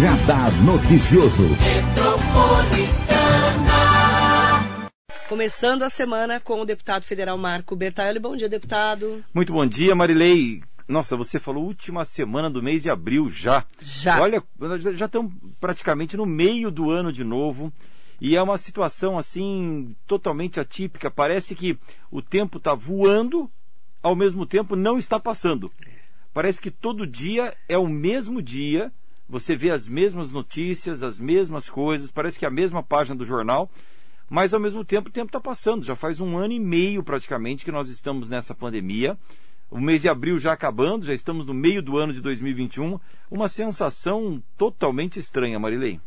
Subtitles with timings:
[0.00, 1.42] Radar Noticioso.
[5.28, 8.20] Começando a semana com o deputado federal Marco Bertaioli.
[8.20, 9.24] Bom dia, deputado.
[9.34, 10.62] Muito bom dia, Marilei.
[10.86, 13.64] Nossa, você falou última semana do mês de abril já.
[13.80, 14.20] Já.
[14.20, 14.40] Olha,
[14.94, 17.72] já estamos praticamente no meio do ano de novo.
[18.20, 21.10] E é uma situação assim totalmente atípica.
[21.10, 21.76] Parece que
[22.08, 23.50] o tempo está voando,
[24.00, 25.72] ao mesmo tempo não está passando.
[26.32, 28.92] Parece que todo dia é o mesmo dia.
[29.28, 32.10] Você vê as mesmas notícias, as mesmas coisas.
[32.10, 33.70] Parece que é a mesma página do jornal
[34.30, 35.84] mas ao mesmo tempo o tempo está passando.
[35.84, 39.16] Já faz um ano e meio praticamente que nós estamos nessa pandemia.
[39.70, 42.98] O mês de abril já acabando, já estamos no meio do ano de 2021.
[43.30, 46.00] Uma sensação totalmente estranha, Marilei.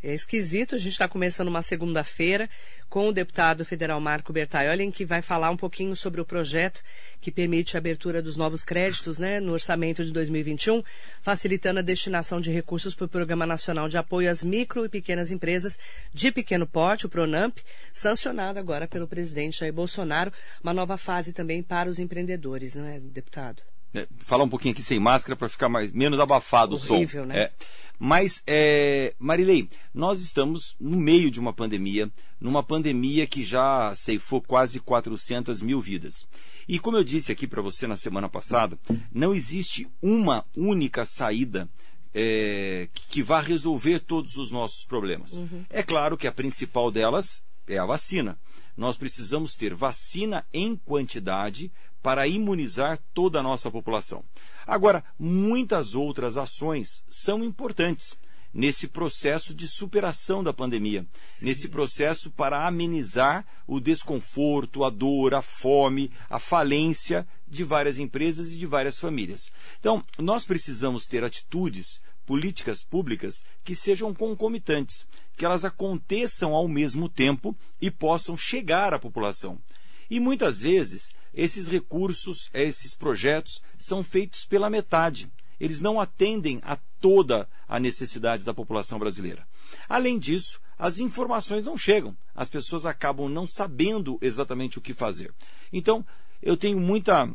[0.00, 2.48] É esquisito, a gente está começando uma segunda-feira
[2.88, 6.84] com o deputado federal Marco Bertaioli, que vai falar um pouquinho sobre o projeto
[7.20, 10.84] que permite a abertura dos novos créditos né, no orçamento de 2021,
[11.20, 15.32] facilitando a destinação de recursos para o Programa Nacional de Apoio às Micro e Pequenas
[15.32, 15.76] Empresas
[16.14, 17.58] de Pequeno Porte, o PRONAMP,
[17.92, 20.32] sancionado agora pelo presidente Jair Bolsonaro.
[20.62, 23.64] Uma nova fase também para os empreendedores, não é, deputado?
[23.94, 27.28] É, falar um pouquinho aqui sem máscara para ficar mais, menos abafado Horrível, o som.
[27.28, 27.38] né?
[27.38, 27.52] É.
[27.98, 34.40] Mas, é, Marilei, nós estamos no meio de uma pandemia, numa pandemia que já ceifou
[34.40, 36.28] quase 400 mil vidas.
[36.68, 38.78] E como eu disse aqui para você na semana passada,
[39.12, 41.68] não existe uma única saída
[42.14, 45.32] é, que vá resolver todos os nossos problemas.
[45.32, 45.64] Uhum.
[45.70, 48.38] É claro que a principal delas é a vacina.
[48.76, 54.24] Nós precisamos ter vacina em quantidade para imunizar toda a nossa população.
[54.66, 58.16] Agora, muitas outras ações são importantes
[58.52, 61.46] nesse processo de superação da pandemia, Sim.
[61.46, 68.52] nesse processo para amenizar o desconforto, a dor, a fome, a falência de várias empresas
[68.52, 69.50] e de várias famílias.
[69.78, 77.08] Então, nós precisamos ter atitudes políticas públicas que sejam concomitantes, que elas aconteçam ao mesmo
[77.08, 79.58] tempo e possam chegar à população.
[80.10, 85.32] E muitas vezes esses recursos, esses projetos são feitos pela metade.
[85.58, 89.48] Eles não atendem a toda a necessidade da população brasileira.
[89.88, 92.14] Além disso, as informações não chegam.
[92.34, 95.32] As pessoas acabam não sabendo exatamente o que fazer.
[95.72, 96.04] Então,
[96.42, 97.26] eu tenho muita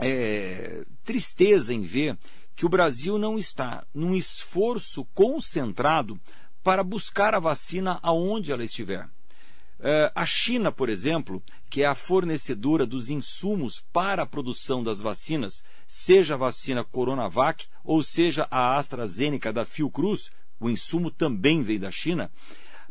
[0.00, 2.18] é, tristeza em ver
[2.58, 6.20] que o Brasil não está num esforço concentrado
[6.60, 9.04] para buscar a vacina aonde ela estiver.
[9.04, 15.00] Uh, a China, por exemplo, que é a fornecedora dos insumos para a produção das
[15.00, 21.78] vacinas, seja a vacina Coronavac ou seja a AstraZeneca da Fiocruz, o insumo também veio
[21.78, 22.28] da China,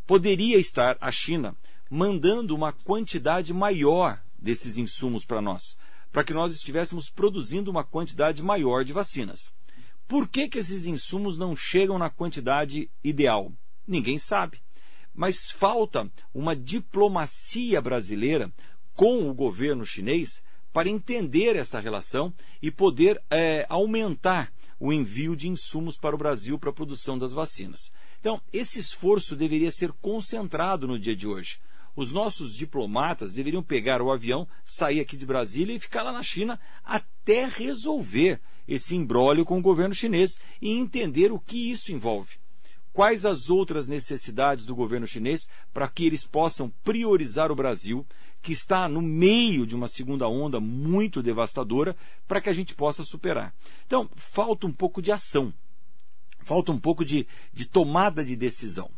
[0.05, 1.53] poderia estar a China
[1.91, 5.77] mandando uma quantidade maior desses insumos para nós,
[6.11, 9.51] para que nós estivéssemos produzindo uma quantidade maior de vacinas.
[10.07, 13.51] Por que, que esses insumos não chegam na quantidade ideal?
[13.85, 14.61] Ninguém sabe
[15.17, 18.53] mas falta uma diplomacia brasileira
[18.93, 22.31] com o governo chinês para entender essa relação
[22.61, 27.33] e poder é, aumentar o envio de insumos para o Brasil para a produção das
[27.33, 27.91] vacinas.
[28.19, 31.59] Então, esse esforço deveria ser concentrado no dia de hoje.
[31.97, 36.23] Os nossos diplomatas deveriam pegar o avião, sair aqui de Brasília e ficar lá na
[36.23, 42.37] China até resolver esse imbróglio com o governo chinês e entender o que isso envolve
[42.97, 48.03] quais as outras necessidades do governo chinês para que eles possam priorizar o Brasil,
[48.41, 51.95] que está no meio de uma segunda onda muito devastadora,
[52.27, 53.53] para que a gente possa superar.
[53.85, 55.53] Então, falta um pouco de ação,
[56.39, 58.89] falta um pouco de, de tomada de decisão.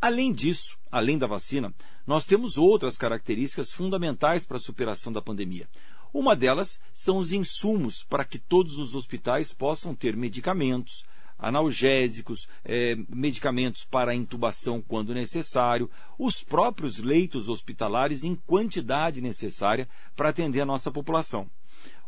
[0.00, 1.74] Além disso, além da vacina,
[2.06, 5.68] nós temos outras características fundamentais para a superação da pandemia.
[6.12, 11.04] Uma delas são os insumos para que todos os hospitais possam ter medicamentos,
[11.38, 20.30] analgésicos, é, medicamentos para intubação quando necessário, os próprios leitos hospitalares em quantidade necessária para
[20.30, 21.50] atender a nossa população.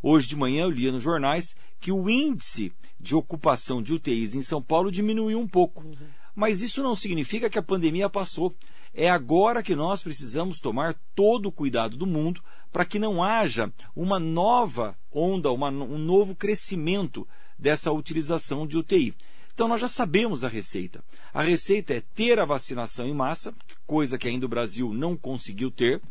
[0.01, 4.41] Hoje de manhã eu lia nos jornais que o índice de ocupação de UTIs em
[4.41, 5.83] São Paulo diminuiu um pouco.
[5.83, 6.20] Uhum.
[6.35, 8.55] Mas isso não significa que a pandemia passou.
[8.93, 12.41] É agora que nós precisamos tomar todo o cuidado do mundo
[12.71, 19.13] para que não haja uma nova onda, uma, um novo crescimento dessa utilização de UTI.
[19.53, 21.03] Então nós já sabemos a receita.
[21.33, 23.53] A receita é ter a vacinação em massa,
[23.85, 26.01] coisa que ainda o Brasil não conseguiu ter,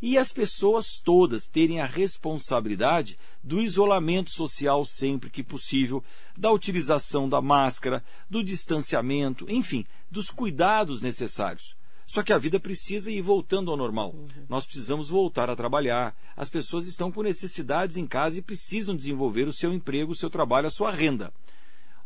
[0.00, 6.02] e as pessoas todas terem a responsabilidade do isolamento social sempre que possível,
[6.36, 11.76] da utilização da máscara, do distanciamento, enfim, dos cuidados necessários.
[12.06, 14.12] Só que a vida precisa ir voltando ao normal.
[14.14, 14.28] Uhum.
[14.48, 16.16] Nós precisamos voltar a trabalhar.
[16.36, 20.30] As pessoas estão com necessidades em casa e precisam desenvolver o seu emprego, o seu
[20.30, 21.32] trabalho, a sua renda.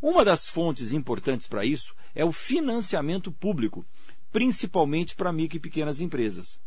[0.01, 3.85] Uma das fontes importantes para isso é o financiamento público,
[4.33, 6.59] principalmente para micro e pequenas empresas.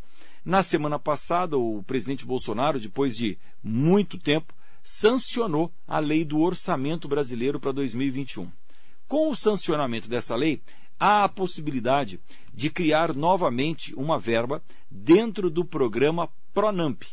[0.46, 4.54] Na semana passada, o presidente Bolsonaro, depois de muito tempo,
[4.84, 8.52] sancionou a lei do orçamento brasileiro para 2021.
[9.08, 10.62] Com o sancionamento dessa lei,
[11.00, 12.20] há a possibilidade
[12.54, 14.62] de criar novamente uma verba
[14.92, 17.04] dentro do programa PRONAMP,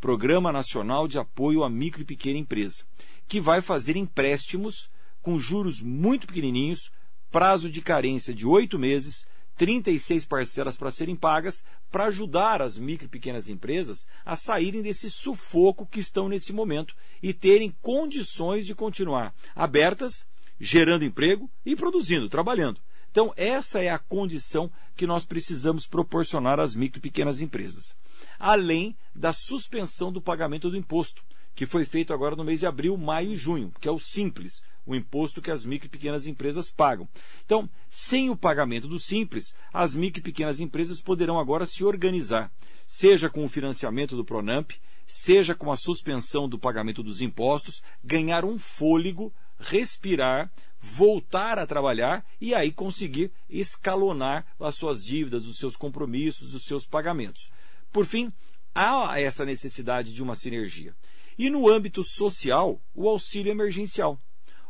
[0.00, 2.84] Programa Nacional de Apoio à Micro e Pequena Empresa,
[3.28, 4.90] que vai fazer empréstimos
[5.22, 6.90] com juros muito pequenininhos,
[7.30, 9.24] prazo de carência de oito meses,
[9.60, 15.10] 36 parcelas para serem pagas, para ajudar as micro e pequenas empresas a saírem desse
[15.10, 20.26] sufoco que estão nesse momento e terem condições de continuar abertas,
[20.58, 22.80] gerando emprego e produzindo, trabalhando.
[23.10, 27.94] Então, essa é a condição que nós precisamos proporcionar às micro e pequenas empresas.
[28.38, 31.22] Além da suspensão do pagamento do imposto,
[31.54, 34.62] que foi feito agora no mês de abril, maio e junho, que é o simples,
[34.86, 37.08] o imposto que as micro e pequenas empresas pagam.
[37.44, 42.50] Então, sem o pagamento do simples, as micro e pequenas empresas poderão agora se organizar,
[42.86, 44.72] seja com o financiamento do Pronamp,
[45.06, 50.50] seja com a suspensão do pagamento dos impostos, ganhar um fôlego, respirar,
[50.80, 56.86] voltar a trabalhar e aí conseguir escalonar as suas dívidas, os seus compromissos, os seus
[56.86, 57.50] pagamentos.
[57.92, 58.32] Por fim,
[58.74, 60.94] há essa necessidade de uma sinergia.
[61.40, 64.20] E no âmbito social, o auxílio emergencial.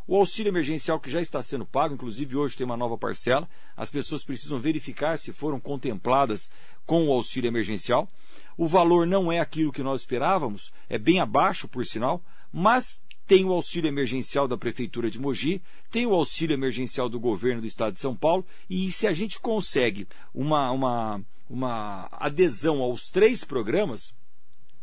[0.06, 3.90] O auxílio emergencial que já está sendo pago, inclusive hoje tem uma nova parcela, as
[3.90, 6.49] pessoas precisam verificar se foram contempladas
[6.87, 8.08] com o auxílio emergencial.
[8.56, 12.22] O valor não é aquilo que nós esperávamos, é bem abaixo, por sinal,
[12.52, 17.62] mas tem o auxílio emergencial da Prefeitura de Mogi, tem o auxílio emergencial do governo
[17.62, 23.08] do Estado de São Paulo, e se a gente consegue uma, uma, uma adesão aos
[23.08, 24.14] três programas,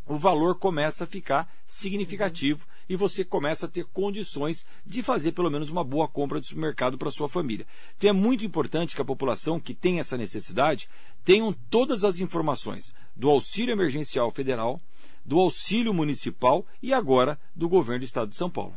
[0.08, 5.50] o valor começa a ficar significativo e você começa a ter condições de fazer pelo
[5.50, 7.66] menos uma boa compra de supermercado para sua família.
[7.98, 10.90] Então é muito importante que a população que tem essa necessidade
[11.26, 14.80] tenham todas as informações do auxílio emergencial federal,
[15.26, 18.74] do auxílio municipal e agora do governo do estado de São Paulo.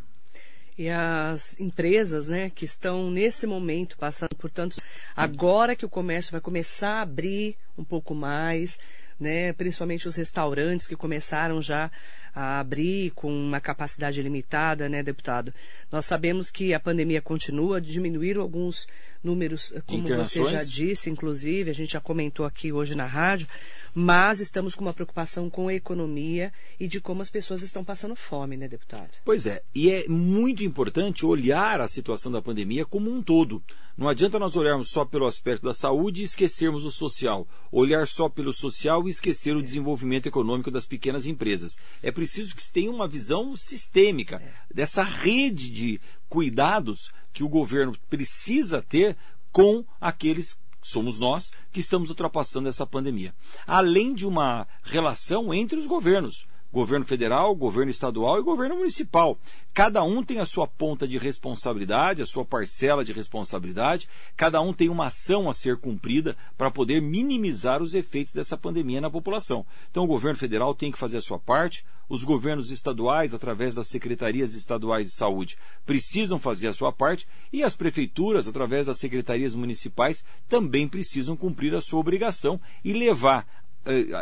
[0.76, 4.80] E as empresas, né, que estão nesse momento passando por tantos,
[5.14, 8.78] agora que o comércio vai começar a abrir um pouco mais,
[9.20, 11.90] né, principalmente os restaurantes que começaram já
[12.34, 15.52] a abrir com uma capacidade limitada, né, deputado?
[15.92, 18.88] Nós sabemos que a pandemia continua, diminuíram alguns
[19.22, 23.46] números, como você já disse, inclusive, a gente já comentou aqui hoje na rádio,
[23.94, 28.16] mas estamos com uma preocupação com a economia e de como as pessoas estão passando
[28.16, 29.10] fome, né, deputado?
[29.24, 33.62] Pois é, e é muito importante olhar a situação da pandemia como um todo.
[33.96, 38.30] Não adianta nós olharmos só pelo aspecto da saúde e esquecermos o social, olhar só
[38.30, 41.76] pelo social e esquecer o desenvolvimento econômico das pequenas empresas.
[42.02, 44.74] É preciso que se tenha uma visão sistêmica é.
[44.74, 46.00] dessa rede de
[46.30, 49.16] cuidados que o governo precisa ter
[49.52, 53.34] com aqueles somos nós que estamos ultrapassando essa pandemia.
[53.66, 59.38] Além de uma relação entre os governos governo federal, governo estadual e governo municipal.
[59.72, 64.72] Cada um tem a sua ponta de responsabilidade, a sua parcela de responsabilidade, cada um
[64.72, 69.64] tem uma ação a ser cumprida para poder minimizar os efeitos dessa pandemia na população.
[69.90, 73.86] Então, o governo federal tem que fazer a sua parte, os governos estaduais, através das
[73.86, 79.54] secretarias estaduais de saúde, precisam fazer a sua parte e as prefeituras, através das secretarias
[79.54, 83.46] municipais, também precisam cumprir a sua obrigação e levar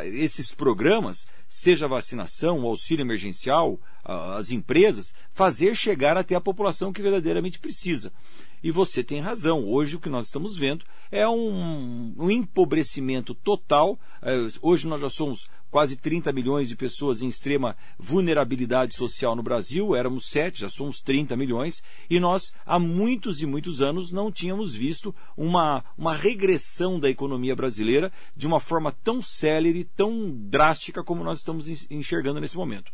[0.05, 7.59] esses programas, seja vacinação, auxílio emergencial, as empresas, fazer chegar até a população que verdadeiramente
[7.59, 8.13] precisa.
[8.63, 9.65] E você tem razão.
[9.65, 13.99] Hoje o que nós estamos vendo é um, um empobrecimento total.
[14.21, 19.43] É, hoje nós já somos quase 30 milhões de pessoas em extrema vulnerabilidade social no
[19.43, 19.95] Brasil.
[19.95, 21.83] Éramos 7, já somos 30 milhões.
[22.11, 27.55] E nós, há muitos e muitos anos, não tínhamos visto uma, uma regressão da economia
[27.55, 32.91] brasileira de uma forma tão célere, tão drástica como nós estamos enxergando nesse momento.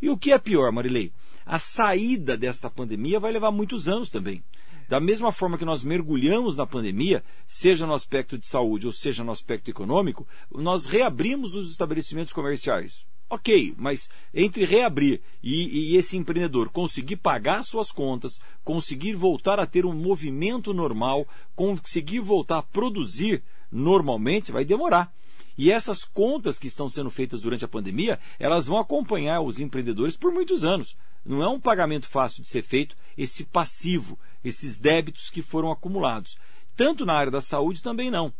[0.00, 1.12] E o que é pior, Marilei?
[1.44, 4.42] A saída desta pandemia vai levar muitos anos também.
[4.88, 9.24] Da mesma forma que nós mergulhamos na pandemia, seja no aspecto de saúde ou seja
[9.24, 13.04] no aspecto econômico, nós reabrimos os estabelecimentos comerciais.
[13.28, 19.66] Ok, mas entre reabrir e, e, esse empreendedor conseguir pagar suas contas, conseguir voltar a
[19.66, 21.26] ter um movimento normal,
[21.56, 25.12] conseguir voltar a produzir normalmente, vai demorar.
[25.58, 30.16] E essas contas que estão sendo feitas durante a pandemia, elas vão acompanhar os empreendedores
[30.16, 30.96] por muitos anos.
[31.26, 36.36] Não é um pagamento fácil de ser feito, esse passivo, esses débitos que foram acumulados.
[36.76, 38.32] Tanto na área da saúde também não.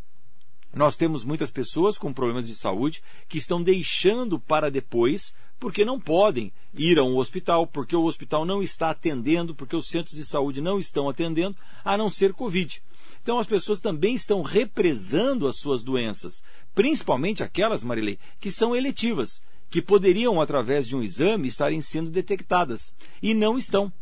[0.75, 5.99] Nós temos muitas pessoas com problemas de saúde que estão deixando para depois porque não
[5.99, 10.25] podem ir a um hospital, porque o hospital não está atendendo, porque os centros de
[10.25, 12.83] saúde não estão atendendo, a não ser Covid.
[13.23, 16.43] Então as pessoas também estão represando as suas doenças,
[16.75, 22.95] principalmente aquelas, Marilei, que são eletivas, que poderiam, através de um exame, estarem sendo detectadas
[23.23, 23.93] e não estão.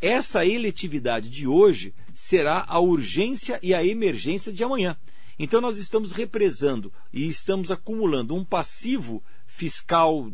[0.00, 4.96] Essa eletividade de hoje será a urgência e a emergência de amanhã.
[5.38, 10.30] Então nós estamos represando e estamos acumulando um passivo fiscal,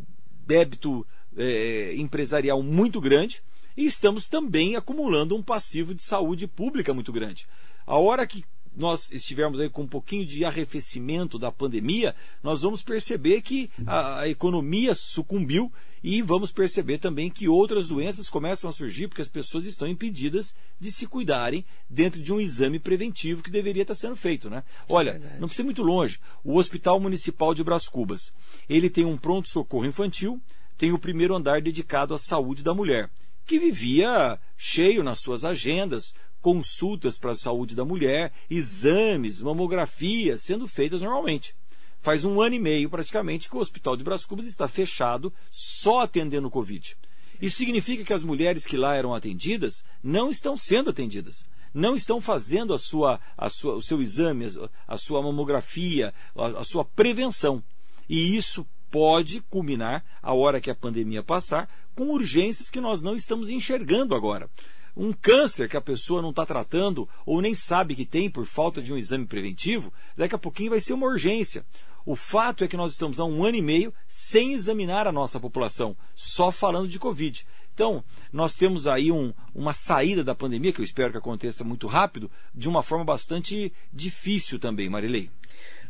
[0.47, 3.43] débito é, empresarial muito grande
[3.77, 7.47] e estamos também acumulando um passivo de saúde pública muito grande.
[7.87, 8.45] A hora que
[8.77, 14.21] nós estivermos aí com um pouquinho de arrefecimento da pandemia, nós vamos perceber que a,
[14.21, 19.29] a, economia sucumbiu e vamos perceber também que outras doenças começam a surgir porque as
[19.29, 24.17] pessoas estão impedidas de se cuidarem dentro de um exame preventivo que deveria estar sendo
[24.17, 24.65] feito, né?
[24.89, 26.19] Olha, não precisa ir muito longe.
[26.43, 28.33] O Hospital Municipal de Bras Cubas,
[28.69, 30.41] ele tem um pronto socorro infantil,
[30.77, 33.09] tem o primeiro andar dedicado à saúde da mulher
[33.47, 40.67] que vivia cheio nas suas agendas, consultas para a saúde da mulher, exames, mamografia sendo
[40.67, 41.55] feitas normalmente.
[42.01, 46.01] Faz um ano e meio praticamente que o Hospital de Bras Cubas está fechado só
[46.01, 46.97] atendendo o Covid.
[47.41, 51.45] Isso significa que as mulheres que lá eram atendidas não estão sendo atendidas.
[51.73, 54.53] Não estão fazendo a sua, a sua, o seu exame,
[54.87, 57.63] a sua mamografia, a, a sua prevenção.
[58.09, 63.17] E isso pode culminar, a hora que a pandemia passar, com urgências que nós não
[63.17, 64.51] estamos enxergando agora
[64.97, 68.83] um câncer que a pessoa não está tratando ou nem sabe que tem por falta
[68.83, 71.65] de um exame preventivo, daqui a pouquinho vai ser uma urgência.
[72.05, 75.39] O fato é que nós estamos há um ano e meio sem examinar a nossa
[75.39, 77.47] população, só falando de Covid.
[77.73, 81.87] Então, nós temos aí um, uma saída da pandemia, que eu espero que aconteça muito
[81.87, 85.31] rápido, de uma forma bastante difícil também, Marilei.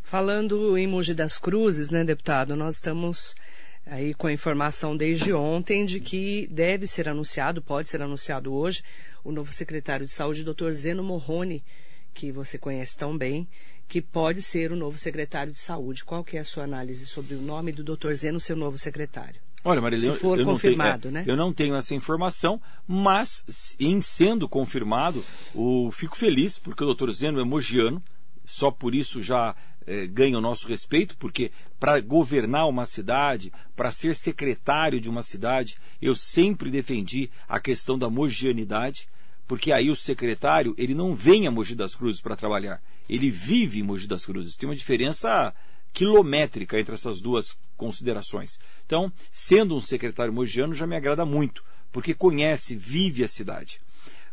[0.03, 3.35] Falando em Mogi das Cruzes, né, deputado, nós estamos
[3.87, 8.83] aí com a informação desde ontem de que deve ser anunciado, pode ser anunciado hoje,
[9.25, 11.63] o novo secretário de saúde, doutor Zeno Morrone,
[12.15, 13.49] que você conhece tão bem,
[13.89, 16.05] que pode ser o novo secretário de saúde.
[16.05, 19.41] Qual que é a sua análise sobre o nome do doutor Zeno, seu novo secretário?
[19.65, 21.25] Olha, Marilene, se for eu confirmado, tenho, é, né?
[21.27, 25.25] Eu não tenho essa informação, mas em sendo confirmado,
[25.55, 28.03] o, fico feliz porque o doutor Zeno é mogiano,
[28.45, 29.55] só por isso já
[29.87, 35.23] eh, ganha o nosso respeito, porque para governar uma cidade, para ser secretário de uma
[35.23, 39.09] cidade, eu sempre defendi a questão da mogianidade,
[39.47, 43.81] porque aí o secretário ele não vem a Mogi das Cruzes para trabalhar, ele vive
[43.81, 44.57] em Mogi das Cruzes.
[44.57, 45.55] Tem uma diferença
[45.93, 48.59] quilométrica entre essas duas considerações.
[48.87, 53.81] Então, sendo um secretário mogiano já me agrada muito, porque conhece, vive a cidade.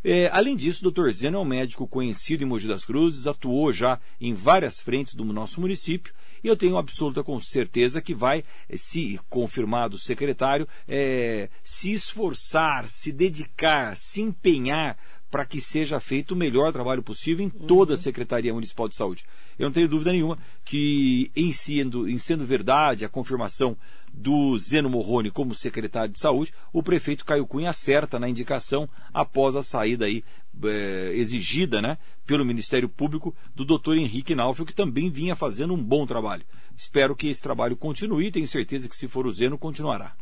[0.04, 1.10] É, além disso, o Dr.
[1.10, 5.26] Zeno é um médico conhecido em Mogi das Cruzes, atuou já em várias frentes do
[5.26, 6.14] nosso município
[6.44, 13.12] e eu tenho absoluta certeza que vai, eh, se confirmado secretário, é, se esforçar, se
[13.12, 14.98] dedicar, se empenhar
[15.30, 18.02] para que seja feito o melhor trabalho possível em toda a uhum.
[18.02, 19.26] Secretaria Municipal de Saúde.
[19.58, 23.78] Eu não tenho dúvida nenhuma que, em sendo, em sendo verdade a confirmação
[24.12, 29.56] do Zeno Morrone como secretário de Saúde, o prefeito Caio Cunha acerta na indicação após
[29.56, 30.24] a saída aí,
[30.64, 35.84] é, exigida né, pelo Ministério Público do doutor Henrique Naufel, que também vinha fazendo um
[35.84, 36.44] bom trabalho.
[36.76, 40.16] Espero que esse trabalho continue e tenho certeza que, se for o Zeno, continuará.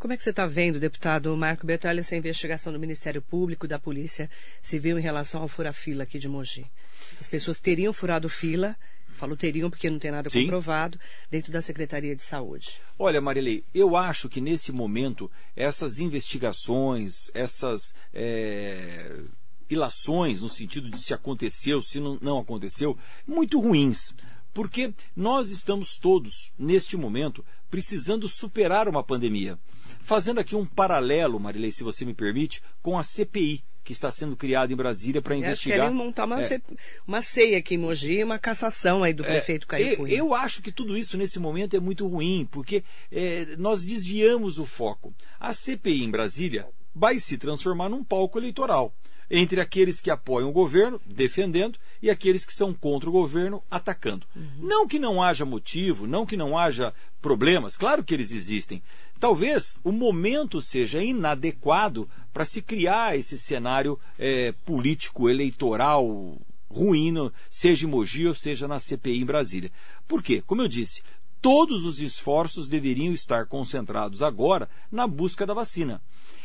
[0.00, 3.68] Como é que você está vendo, deputado Marco Bertolli, essa investigação do Ministério Público e
[3.68, 4.30] da Polícia
[4.62, 6.64] Civil em relação ao fura-fila aqui de Mogi?
[7.20, 8.74] As pessoas teriam furado fila,
[9.10, 10.44] falo teriam porque não tem nada Sim.
[10.44, 10.98] comprovado,
[11.30, 12.80] dentro da Secretaria de Saúde.
[12.98, 19.20] Olha, Marilei, eu acho que nesse momento essas investigações, essas é,
[19.68, 24.14] ilações no sentido de se aconteceu, se não, não aconteceu, muito ruins.
[24.54, 29.58] Porque nós estamos todos, neste momento, precisando superar uma pandemia.
[30.02, 34.36] Fazendo aqui um paralelo, Marilei, se você me permite, com a CPI que está sendo
[34.36, 35.78] criada em Brasília para investigar.
[35.78, 36.60] Querem montar uma, é,
[37.06, 40.14] uma ceia aqui em Mogi, uma cassação aí do é, prefeito Caio Cunha.
[40.14, 44.66] Eu acho que tudo isso nesse momento é muito ruim, porque é, nós desviamos o
[44.66, 45.14] foco.
[45.38, 48.94] A CPI em Brasília vai se transformar num palco eleitoral
[49.30, 54.26] entre aqueles que apoiam o governo, defendendo, e aqueles que são contra o governo, atacando.
[54.34, 54.50] Uhum.
[54.58, 56.92] Não que não haja motivo, não que não haja
[57.22, 58.82] problemas, claro que eles existem.
[59.20, 67.86] Talvez o momento seja inadequado para se criar esse cenário é, político, eleitoral ruim, seja
[67.86, 69.70] em Mogi ou seja na CPI em Brasília.
[70.08, 70.42] Por quê?
[70.46, 71.02] Como eu disse,
[71.40, 76.00] todos os esforços deveriam estar concentrados agora na busca da vacina.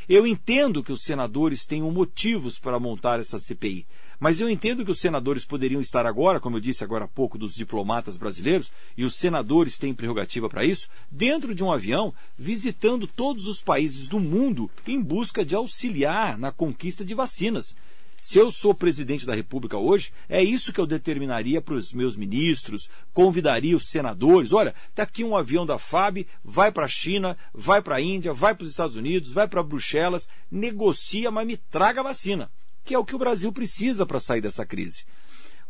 [0.07, 3.87] Eu entendo que os senadores tenham motivos para montar essa CPI,
[4.19, 7.39] mas eu entendo que os senadores poderiam estar agora, como eu disse agora há pouco
[7.39, 13.07] dos diplomatas brasileiros, e os senadores têm prerrogativa para isso, dentro de um avião, visitando
[13.07, 17.75] todos os países do mundo em busca de auxiliar na conquista de vacinas.
[18.27, 22.15] Se eu sou presidente da República hoje, é isso que eu determinaria para os meus
[22.15, 24.51] ministros, convidaria os senadores.
[24.51, 28.33] Olha, está aqui um avião da FAB, vai para a China, vai para a Índia,
[28.33, 32.51] vai para os Estados Unidos, vai para Bruxelas, negocia, mas me traga a vacina,
[32.83, 35.05] que é o que o Brasil precisa para sair dessa crise.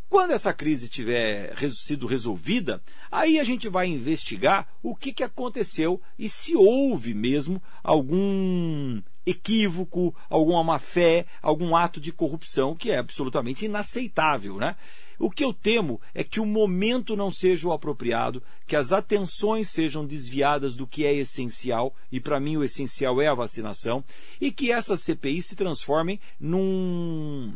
[0.08, 2.82] Quando essa crise tiver sido resolvida,
[3.12, 10.16] aí a gente vai investigar o que, que aconteceu e se houve mesmo algum equívoco,
[10.30, 14.76] alguma má fé, algum ato de corrupção que é absolutamente inaceitável, né?
[15.18, 19.70] O que eu temo é que o momento não seja o apropriado, que as atenções
[19.70, 24.04] sejam desviadas do que é essencial, e para mim o essencial é a vacinação,
[24.42, 27.54] e que essas CPIs se transformem num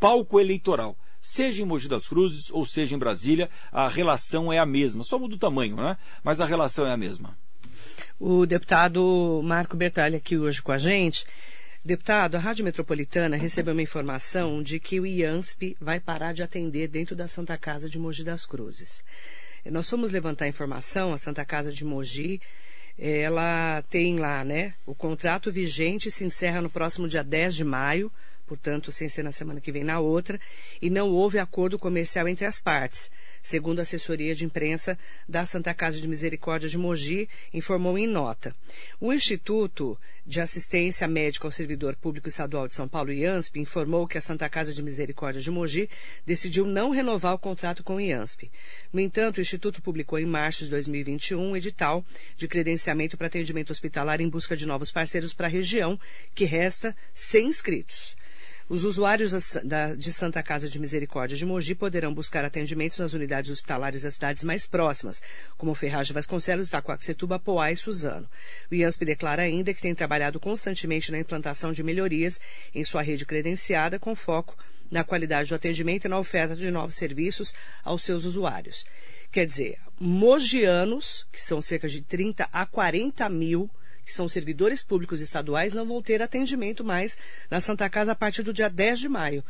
[0.00, 0.96] palco eleitoral.
[1.22, 5.18] Seja em Mogi das Cruzes ou seja em Brasília, a relação é a mesma, só
[5.18, 5.96] muda o tamanho, né?
[6.22, 7.38] Mas a relação é a mesma
[8.18, 11.26] o deputado Marco Bertalha aqui hoje com a gente.
[11.84, 16.88] Deputado, a Rádio Metropolitana recebeu uma informação de que o IANSP vai parar de atender
[16.88, 19.04] dentro da Santa Casa de Mogi das Cruzes.
[19.70, 22.40] Nós fomos levantar informação, a Santa Casa de Mogi,
[22.98, 24.74] ela tem lá, né?
[24.86, 28.10] O contrato vigente se encerra no próximo dia 10 de maio
[28.46, 30.40] portanto, sem ser na semana que vem na outra,
[30.80, 33.10] e não houve acordo comercial entre as partes,
[33.42, 34.98] segundo a assessoria de imprensa
[35.28, 38.54] da Santa Casa de Misericórdia de Mogi informou em nota.
[39.00, 44.16] O Instituto de Assistência Médica ao Servidor Público Estadual de São Paulo, IANSP, informou que
[44.16, 45.88] a Santa Casa de Misericórdia de Mogi
[46.24, 48.50] decidiu não renovar o contrato com o IANSP.
[48.92, 52.04] No entanto, o Instituto publicou em março de 2021 um edital
[52.36, 56.00] de credenciamento para atendimento hospitalar em busca de novos parceiros para a região,
[56.34, 58.16] que resta sem inscritos.
[58.66, 59.30] Os usuários
[59.98, 64.42] de Santa Casa de Misericórdia de Mogi poderão buscar atendimentos nas unidades hospitalares das cidades
[64.42, 65.20] mais próximas,
[65.58, 68.26] como Ferraz Vasconcelos, Itacoaxetuba, Poá e Suzano.
[68.72, 72.40] O IANSP declara ainda que tem trabalhado constantemente na implantação de melhorias
[72.74, 74.56] em sua rede credenciada, com foco
[74.90, 77.52] na qualidade do atendimento e na oferta de novos serviços
[77.84, 78.86] aos seus usuários.
[79.30, 83.68] Quer dizer, mogianos, que são cerca de 30 a 40 mil,
[84.04, 87.18] que são servidores públicos estaduais, não vão ter atendimento mais
[87.50, 89.44] na Santa Casa a partir do dia 10 de maio.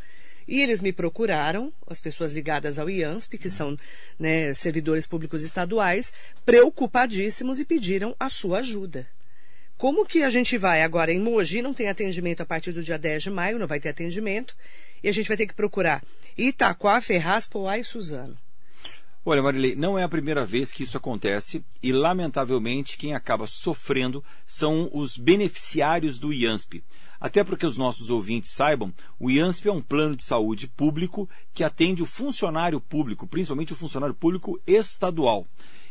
[0.47, 3.79] E eles me procuraram, as pessoas ligadas ao IANSP, que são
[4.19, 6.13] né, servidores públicos estaduais,
[6.45, 9.07] preocupadíssimos e pediram a sua ajuda.
[9.77, 12.99] Como que a gente vai agora em Mogi, não tem atendimento a partir do dia
[12.99, 14.55] 10 de maio, não vai ter atendimento,
[15.03, 16.03] e a gente vai ter que procurar
[16.37, 18.39] Itaquá, Ferraz, Poá e Suzano.
[19.27, 24.23] Olha, Marilei, não é a primeira vez que isso acontece e, lamentavelmente, quem acaba sofrendo
[24.45, 26.85] são os beneficiários do IANSP.
[27.19, 31.65] Até porque os nossos ouvintes saibam, o IANSP é um plano de saúde público que
[31.65, 35.47] atende o funcionário público, principalmente o funcionário público estadual.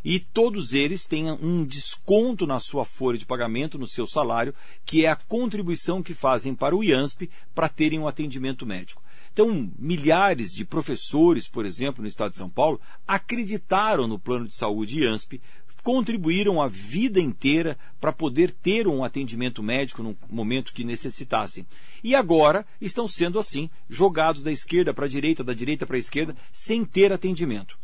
[0.06, 4.54] E todos eles têm um desconto na sua folha de pagamento, no seu salário,
[4.86, 9.02] que é a contribuição que fazem para o IANSP para terem um atendimento médico.
[9.34, 14.54] Então, milhares de professores, por exemplo, no estado de São Paulo, acreditaram no plano de
[14.54, 15.42] saúde IANSP,
[15.82, 21.66] contribuíram a vida inteira para poder ter um atendimento médico no momento que necessitassem.
[22.04, 26.00] E agora estão sendo assim, jogados da esquerda para a direita, da direita para a
[26.00, 27.78] esquerda, sem ter atendimento.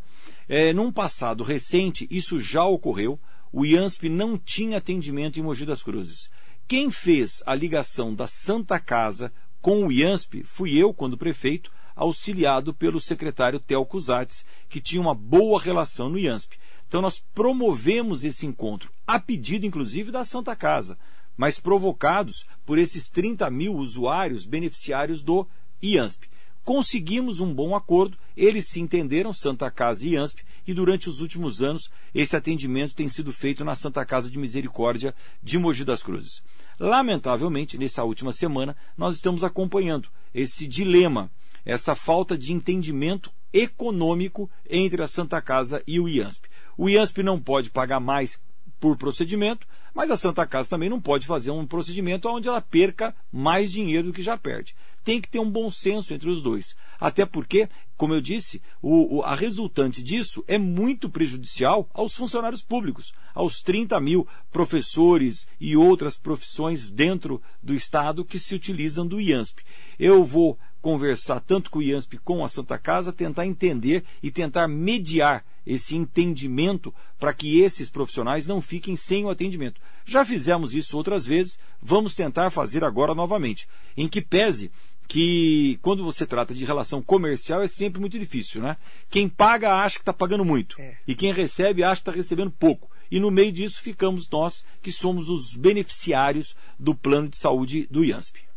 [0.48, 3.20] É, num passado recente, isso já ocorreu.
[3.52, 6.30] O IANSP não tinha atendimento em Mogi das Cruzes.
[6.68, 12.74] Quem fez a ligação da Santa Casa com o IANSP, fui eu, quando prefeito, auxiliado
[12.74, 16.58] pelo secretário Telco Zatz, que tinha uma boa relação no IANSP.
[16.88, 20.98] Então nós promovemos esse encontro, a pedido inclusive da Santa Casa,
[21.36, 25.46] mas provocados por esses 30 mil usuários beneficiários do
[25.82, 26.28] IANSP.
[26.64, 31.62] Conseguimos um bom acordo, eles se entenderam, Santa Casa e IANSP, e durante os últimos
[31.62, 36.44] anos esse atendimento tem sido feito na Santa Casa de Misericórdia de Mogi das Cruzes.
[36.80, 41.30] Lamentavelmente, nessa última semana, nós estamos acompanhando esse dilema,
[41.66, 46.48] essa falta de entendimento econômico entre a Santa Casa e o IANSP.
[46.78, 48.40] O IANSP não pode pagar mais
[48.80, 53.16] por procedimento, mas a Santa Casa também não pode fazer um procedimento onde ela perca
[53.32, 54.76] mais dinheiro do que já perde.
[55.04, 56.76] Tem que ter um bom senso entre os dois.
[57.00, 62.62] Até porque, como eu disse, o, o, a resultante disso é muito prejudicial aos funcionários
[62.62, 69.20] públicos, aos 30 mil professores e outras profissões dentro do Estado que se utilizam do
[69.20, 69.64] IANSP.
[69.98, 74.32] Eu vou conversar tanto com o IANSP como com a Santa Casa, tentar entender e
[74.32, 79.82] tentar mediar esse entendimento para que esses profissionais não fiquem sem o atendimento.
[80.06, 83.68] Já fizemos isso outras vezes, vamos tentar fazer agora novamente.
[83.98, 84.72] Em que pese
[85.06, 88.78] que quando você trata de relação comercial é sempre muito difícil, né?
[89.10, 90.96] Quem paga acha que está pagando muito é.
[91.08, 92.90] e quem recebe acha que está recebendo pouco.
[93.12, 98.06] E no meio disso ficamos nós que somos os beneficiários do plano de saúde do
[98.06, 98.49] IANSP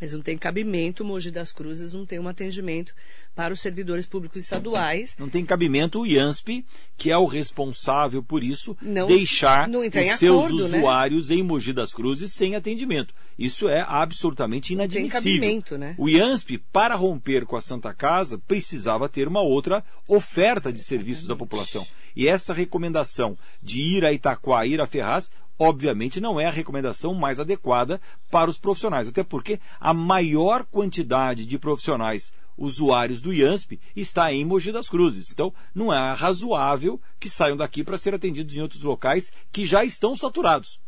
[0.00, 2.94] mas não tem cabimento, Mogi das Cruzes não tem um atendimento
[3.34, 5.16] para os servidores públicos estaduais.
[5.18, 6.64] Não tem cabimento o IANSP,
[6.96, 10.78] que é o responsável por isso, não, deixar não os seus acordo, né?
[10.78, 11.36] usuários né?
[11.36, 13.14] em Mogi das Cruzes sem atendimento.
[13.38, 15.62] Isso é absolutamente inadmissível.
[15.78, 15.94] Né?
[15.96, 21.30] O IANSP, para romper com a Santa Casa, precisava ter uma outra oferta de serviços
[21.30, 21.86] à população.
[22.16, 27.12] E essa recomendação de ir a Itaquá, ir a Ferraz, obviamente não é a recomendação
[27.14, 33.78] mais adequada para os profissionais, até porque a maior quantidade de profissionais usuários do IANSP
[33.94, 35.30] está em Mogi das Cruzes.
[35.32, 39.84] Então, não é razoável que saiam daqui para ser atendidos em outros locais que já
[39.84, 40.80] estão saturados.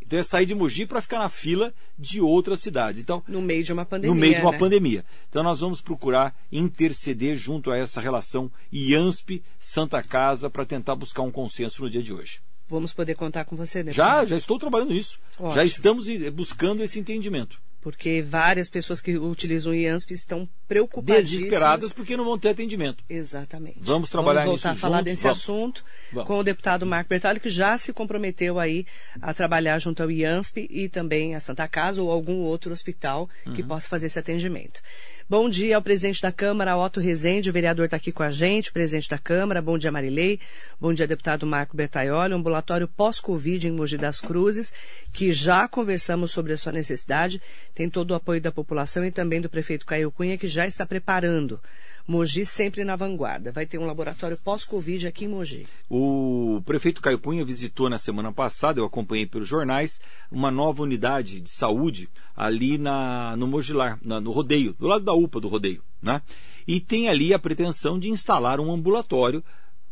[0.00, 3.02] Então, é sair de Mogi para ficar na fila de outras cidades.
[3.02, 4.14] Então, no meio de uma pandemia.
[4.14, 4.58] No meio de uma né?
[4.58, 5.04] pandemia.
[5.28, 11.32] Então, nós vamos procurar interceder junto a essa relação IANSP-Santa Casa para tentar buscar um
[11.32, 13.96] consenso no dia de hoje vamos poder contar com você depois.
[13.96, 15.18] Já, já estou trabalhando nisso.
[15.38, 15.54] Ótimo.
[15.54, 17.58] Já estamos buscando esse entendimento.
[17.86, 21.30] Porque várias pessoas que utilizam o IANSP estão preocupadas.
[21.30, 23.04] Desesperadas porque não vão ter atendimento.
[23.08, 23.78] Exatamente.
[23.80, 25.12] Vamos trabalhar Vamos voltar nisso a falar juntos?
[25.12, 25.38] desse Vamos.
[25.38, 26.26] assunto Vamos.
[26.26, 28.84] com o deputado Marco Bertoli, que já se comprometeu aí
[29.22, 33.54] a trabalhar junto ao IANSP e também a Santa Casa ou algum outro hospital uhum.
[33.54, 34.80] que possa fazer esse atendimento.
[35.28, 38.70] Bom dia ao presidente da Câmara, Otto Rezende, o vereador está aqui com a gente,
[38.70, 39.60] presidente da Câmara.
[39.60, 40.38] Bom dia, Marilei.
[40.80, 44.72] Bom dia, deputado Marco Bertaioli, ambulatório pós-Covid em Mogi das Cruzes,
[45.12, 47.42] que já conversamos sobre a sua necessidade,
[47.74, 50.86] tem todo o apoio da população e também do prefeito Caio Cunha, que já está
[50.86, 51.60] preparando.
[52.06, 53.50] Mogi sempre na vanguarda.
[53.50, 55.66] Vai ter um laboratório pós-Covid aqui em Mogi.
[55.90, 61.40] O prefeito Caio Cunha visitou na semana passada, eu acompanhei pelos jornais, uma nova unidade
[61.40, 65.82] de saúde ali na, no Mogilar, na, no rodeio, do lado da UPA do rodeio.
[66.00, 66.22] Né?
[66.66, 69.42] E tem ali a pretensão de instalar um ambulatório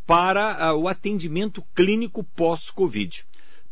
[0.06, 3.24] para uh, o atendimento clínico pós-Covid.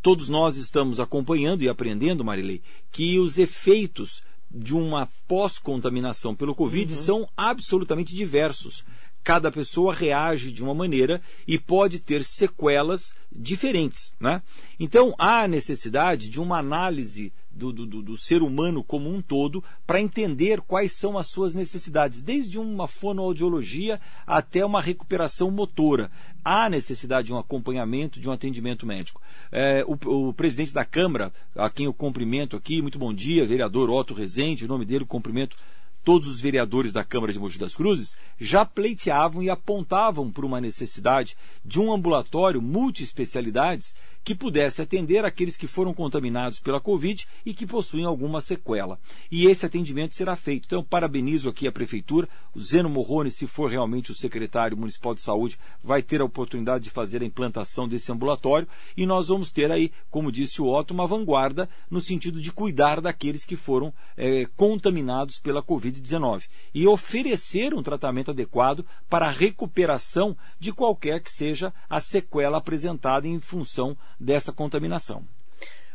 [0.02, 4.22] Todos nós estamos acompanhando e aprendendo, Marilei, que os efeitos
[4.54, 7.00] de uma pós-contaminação pelo Covid uhum.
[7.00, 8.84] são absolutamente diversos.
[9.24, 14.12] Cada pessoa reage de uma maneira e pode ter sequelas diferentes.
[14.20, 14.42] Né?
[14.78, 20.00] Então, há necessidade de uma análise do, do, do ser humano como um todo para
[20.00, 26.10] entender quais são as suas necessidades, desde uma fonoaudiologia até uma recuperação motora.
[26.44, 29.20] Há necessidade de um acompanhamento, de um atendimento médico.
[29.50, 33.90] É, o, o, presidente da Câmara, a quem eu cumprimento aqui, muito bom dia, vereador
[33.90, 35.56] Otto Rezende, o nome dele, cumprimento
[36.04, 40.60] todos os vereadores da Câmara de Mogi das Cruzes já pleiteavam e apontavam por uma
[40.60, 47.52] necessidade de um ambulatório multiespecialidades que pudesse atender aqueles que foram contaminados pela Covid e
[47.52, 48.98] que possuem alguma sequela.
[49.30, 50.66] E esse atendimento será feito.
[50.66, 55.22] Então, parabenizo aqui a Prefeitura, o Zeno Morrone, se for realmente o secretário municipal de
[55.22, 59.70] saúde, vai ter a oportunidade de fazer a implantação desse ambulatório e nós vamos ter
[59.70, 64.46] aí, como disse o Otto, uma vanguarda no sentido de cuidar daqueles que foram é,
[64.56, 65.62] contaminados pela
[65.92, 72.58] Covid-19 e oferecer um tratamento adequado para a recuperação de qualquer que seja a sequela
[72.58, 75.24] apresentada em função dessa contaminação.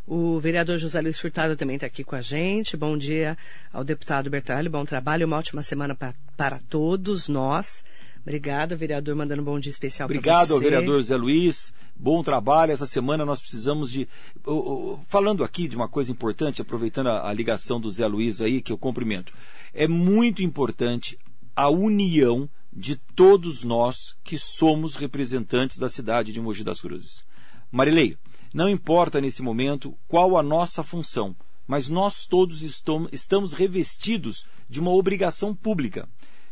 [0.06, 2.78] O vereador José Luiz Furtado também está aqui com a gente.
[2.78, 3.38] Bom dia
[3.74, 4.72] ao deputado Bertalho.
[4.72, 7.84] Bom trabalho, uma ótima semana pra, para todos nós.
[8.28, 10.20] Obrigada, vereador, mandando um bom dia especial para você.
[10.20, 11.74] Obrigado ao vereador José Luiz.
[11.96, 12.74] Bom trabalho.
[12.74, 14.06] Essa semana nós precisamos de.
[15.08, 18.70] Falando aqui de uma coisa importante, aproveitando a, a ligação do Zé Luiz aí, que
[18.70, 19.32] eu cumprimento.
[19.74, 21.18] É muito importante
[21.56, 27.24] a união de todos nós que somos representantes da cidade de Mogi das Cruzes.
[27.72, 28.18] Marilei,
[28.54, 31.34] não importa nesse momento qual a nossa função,
[31.66, 36.10] mas nós todos estamos revestidos de uma obrigação pública.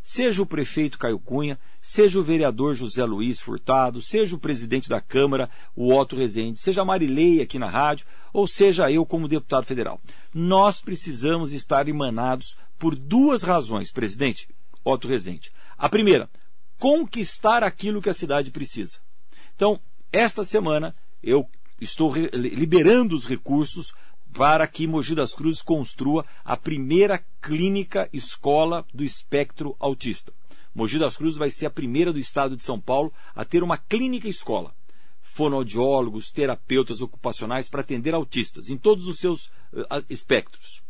[0.08, 5.02] Seja o prefeito Caio Cunha, seja o vereador José Luiz Furtado, seja o presidente da
[5.02, 9.66] Câmara, o Otto Rezende, seja a Marilei aqui na rádio, ou seja eu como deputado
[9.66, 10.00] federal.
[10.32, 14.48] Nós precisamos estar emanados por duas razões, presidente
[14.84, 15.52] Otto Rezende.
[15.76, 16.30] A primeira,
[16.78, 19.00] conquistar aquilo que a cidade precisa.
[19.56, 21.50] Então, esta semana, eu
[21.82, 23.92] estou liberando os recursos
[24.36, 30.34] para que Mogi das Cruzes construa a primeira clínica escola do espectro autista.
[30.76, 33.78] Mogi das Cruzes vai ser a primeira do estado de São Paulo a ter uma
[33.78, 34.76] clínica escola.
[35.22, 40.82] Fonoaudiólogos, terapeutas ocupacionais para atender autistas em todos os seus uh, espectros.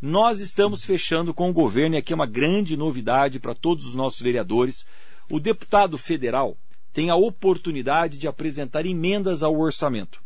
[0.00, 3.94] Nós estamos fechando com o governo, e aqui é uma grande novidade para todos os
[3.94, 4.86] nossos vereadores.
[5.30, 6.56] O deputado federal
[6.90, 10.22] tem a oportunidade de apresentar emendas ao orçamento.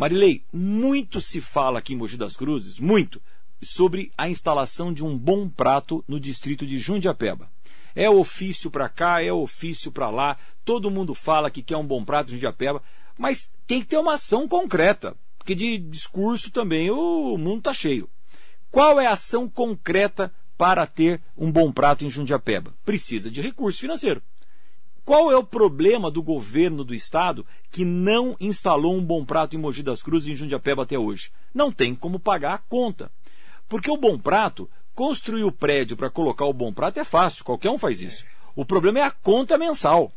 [0.00, 3.20] Marilei, muito se fala aqui em Mogi das Cruzes, muito,
[3.60, 7.50] sobre a instalação de um bom prato no distrito de Jundiapeba.
[7.94, 12.02] É ofício para cá, é ofício para lá, todo mundo fala que quer um bom
[12.02, 12.82] prato em Jundiapeba,
[13.18, 18.08] mas tem que ter uma ação concreta, porque de discurso também o mundo está cheio.
[18.70, 22.72] Qual é a ação concreta para ter um bom prato em Jundiapeba?
[22.86, 24.22] Precisa de recurso financeiro.
[25.04, 29.58] Qual é o problema do governo do estado que não instalou um bom prato em
[29.58, 31.30] Mogi das Cruzes e em Jundiapeba até hoje?
[31.54, 33.10] Não tem como pagar a conta.
[33.68, 37.70] Porque o bom prato, construir o prédio para colocar o bom prato é fácil, qualquer
[37.70, 38.24] um faz isso.
[38.54, 40.12] O problema é a conta mensal.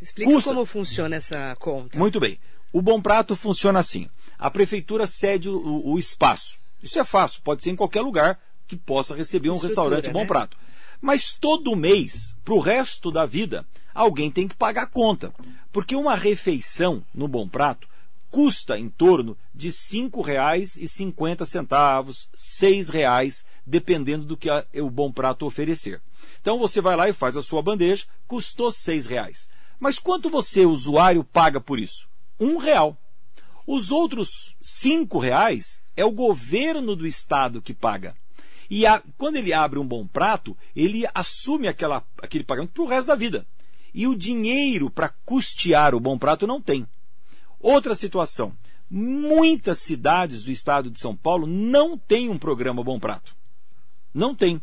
[0.00, 0.50] Explica Custa.
[0.50, 1.98] como funciona essa conta.
[1.98, 2.38] Muito bem.
[2.72, 6.58] O bom prato funciona assim: a prefeitura cede o, o espaço.
[6.82, 10.20] Isso é fácil, pode ser em qualquer lugar que possa receber um Estrutura, restaurante bom
[10.20, 10.26] né?
[10.26, 10.56] prato.
[11.00, 15.32] Mas todo mês, para o resto da vida, alguém tem que pagar a conta.
[15.72, 17.88] Porque uma refeição no Bom Prato
[18.30, 25.46] custa em torno de R$ 5,50, R$ 6,00, dependendo do que a, o Bom Prato
[25.46, 26.02] oferecer.
[26.40, 29.48] Então você vai lá e faz a sua bandeja, custou R$ 6,00.
[29.78, 32.08] Mas quanto você, usuário, paga por isso?
[32.40, 32.98] Um real.
[33.66, 38.14] Os outros cinco reais é o governo do estado que paga.
[38.68, 42.86] E a, quando ele abre um bom prato, ele assume aquela, aquele pagamento para o
[42.86, 43.46] resto da vida.
[43.94, 46.86] E o dinheiro para custear o bom prato não tem.
[47.60, 48.52] Outra situação.
[48.90, 53.34] Muitas cidades do estado de São Paulo não têm um programa Bom Prato.
[54.12, 54.60] Não tem.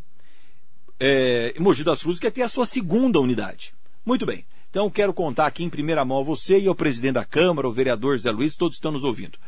[1.00, 3.74] É, Mogi das Cruzes quer ter a sua segunda unidade.
[4.06, 4.44] Muito bem.
[4.70, 7.72] Então quero contar aqui em primeira mão a você e ao presidente da Câmara, o
[7.72, 9.38] vereador Zé Luiz, todos estão nos ouvindo.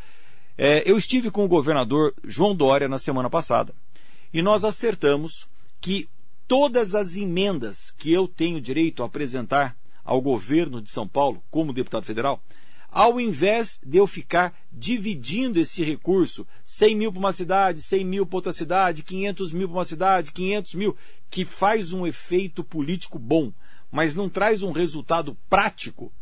[0.59, 3.75] É, eu estive com o governador João Dória na semana passada
[4.33, 5.47] e nós acertamos
[5.81, 6.09] que
[6.47, 11.73] todas as emendas que eu tenho direito a apresentar ao governo de São Paulo, como
[11.73, 12.43] deputado federal,
[12.91, 18.27] ao invés de eu ficar dividindo esse recurso, 100 mil para uma cidade, 100 mil
[18.27, 20.97] para outra cidade, 500 mil para uma cidade, 500 mil,
[21.29, 23.53] que faz um efeito político bom,
[23.91, 26.13] mas não traz um resultado prático,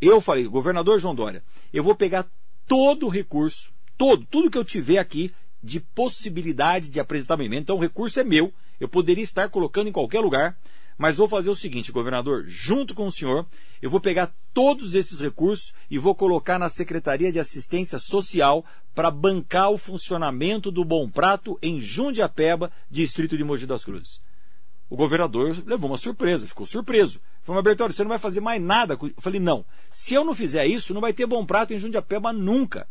[0.00, 2.26] eu falei, governador João Dória, eu vou pegar
[2.66, 5.32] todo o recurso, todo, tudo que eu tiver aqui
[5.62, 7.62] de possibilidade de apresentar uma emenda.
[7.62, 10.56] Então o recurso é meu, eu poderia estar colocando em qualquer lugar,
[10.96, 13.46] mas vou fazer o seguinte, governador, junto com o senhor,
[13.82, 19.10] eu vou pegar todos esses recursos e vou colocar na Secretaria de Assistência Social para
[19.10, 24.20] bancar o funcionamento do Bom Prato em Jundiapeba, distrito de Mogi das Cruzes.
[24.88, 27.20] O governador levou uma surpresa, ficou surpreso.
[27.42, 28.94] Falou, Bertoldo, você não vai fazer mais nada.
[28.94, 29.64] Eu falei, não.
[29.90, 32.86] Se eu não fizer isso, não vai ter Bom Prato em Jundiapeba nunca.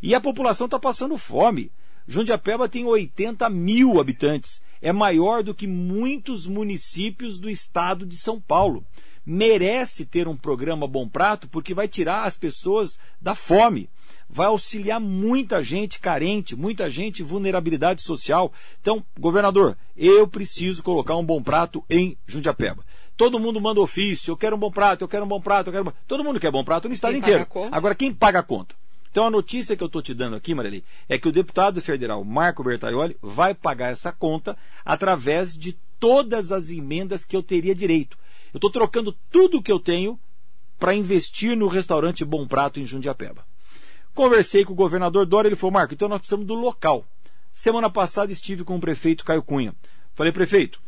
[0.00, 1.72] E a população está passando fome.
[2.08, 4.62] Jundiapeba tem 80 mil habitantes.
[4.80, 8.82] É maior do que muitos municípios do estado de São Paulo.
[9.26, 13.90] Merece ter um programa Bom Prato porque vai tirar as pessoas da fome.
[14.26, 18.50] Vai auxiliar muita gente carente, muita gente vulnerabilidade social.
[18.80, 22.82] Então, governador, eu preciso colocar um bom prato em Jundiapeba.
[23.18, 25.72] Todo mundo manda ofício, eu quero um bom prato, eu quero um bom prato, eu
[25.72, 25.92] quero um...
[26.06, 27.46] Todo mundo quer bom prato no estado quem inteiro.
[27.70, 28.74] Agora, quem paga a conta?
[29.10, 32.24] Então a notícia que eu estou te dando aqui, Marili, é que o deputado federal
[32.24, 38.16] Marco Bertaioli vai pagar essa conta através de todas as emendas que eu teria direito.
[38.52, 40.18] Eu estou trocando tudo o que eu tenho
[40.78, 43.44] para investir no restaurante Bom Prato em Jundiapeba.
[44.14, 47.04] Conversei com o governador Dória, ele falou, Marco, então nós precisamos do local.
[47.52, 49.74] Semana passada estive com o prefeito Caio Cunha.
[50.14, 50.80] Falei, prefeito,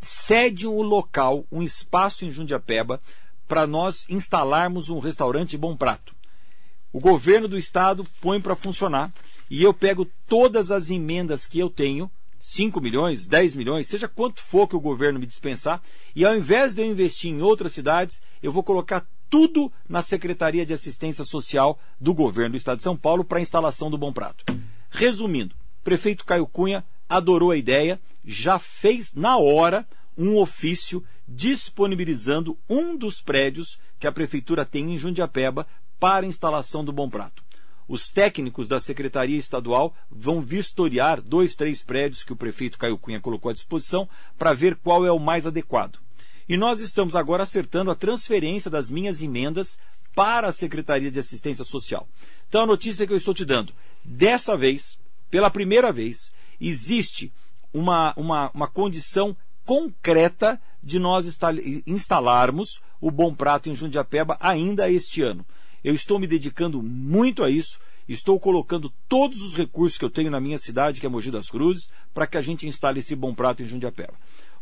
[0.00, 3.00] cede um local, um espaço em Jundiapeba,
[3.46, 6.17] para nós instalarmos um restaurante Bom Prato
[6.92, 9.12] o governo do estado põe para funcionar
[9.50, 14.40] e eu pego todas as emendas que eu tenho, 5 milhões, 10 milhões, seja quanto
[14.40, 15.82] for que o governo me dispensar,
[16.14, 20.64] e ao invés de eu investir em outras cidades, eu vou colocar tudo na Secretaria
[20.64, 24.12] de Assistência Social do governo do estado de São Paulo para a instalação do Bom
[24.12, 24.44] Prato.
[24.90, 32.96] Resumindo, prefeito Caio Cunha adorou a ideia, já fez na hora um ofício disponibilizando um
[32.96, 35.66] dos prédios que a prefeitura tem em Jundiapeba
[35.98, 37.42] para a instalação do Bom Prato.
[37.88, 43.20] Os técnicos da Secretaria Estadual vão vistoriar dois, três prédios que o prefeito Caio Cunha
[43.20, 44.06] colocou à disposição
[44.36, 45.98] para ver qual é o mais adequado.
[46.46, 49.78] E nós estamos agora acertando a transferência das minhas emendas
[50.14, 52.06] para a Secretaria de Assistência Social.
[52.48, 53.72] Então a notícia que eu estou te dando,
[54.04, 54.98] dessa vez,
[55.30, 56.30] pela primeira vez,
[56.60, 57.32] existe
[57.72, 61.26] uma, uma, uma condição concreta de nós
[61.86, 65.44] instalarmos o Bom Prato em Jundiapeba ainda este ano.
[65.82, 70.30] Eu estou me dedicando muito a isso Estou colocando todos os recursos que eu tenho
[70.30, 73.34] na minha cidade, que é Mogi das Cruzes, para que a gente instale esse bom
[73.34, 74.14] prato em Jundiapeba.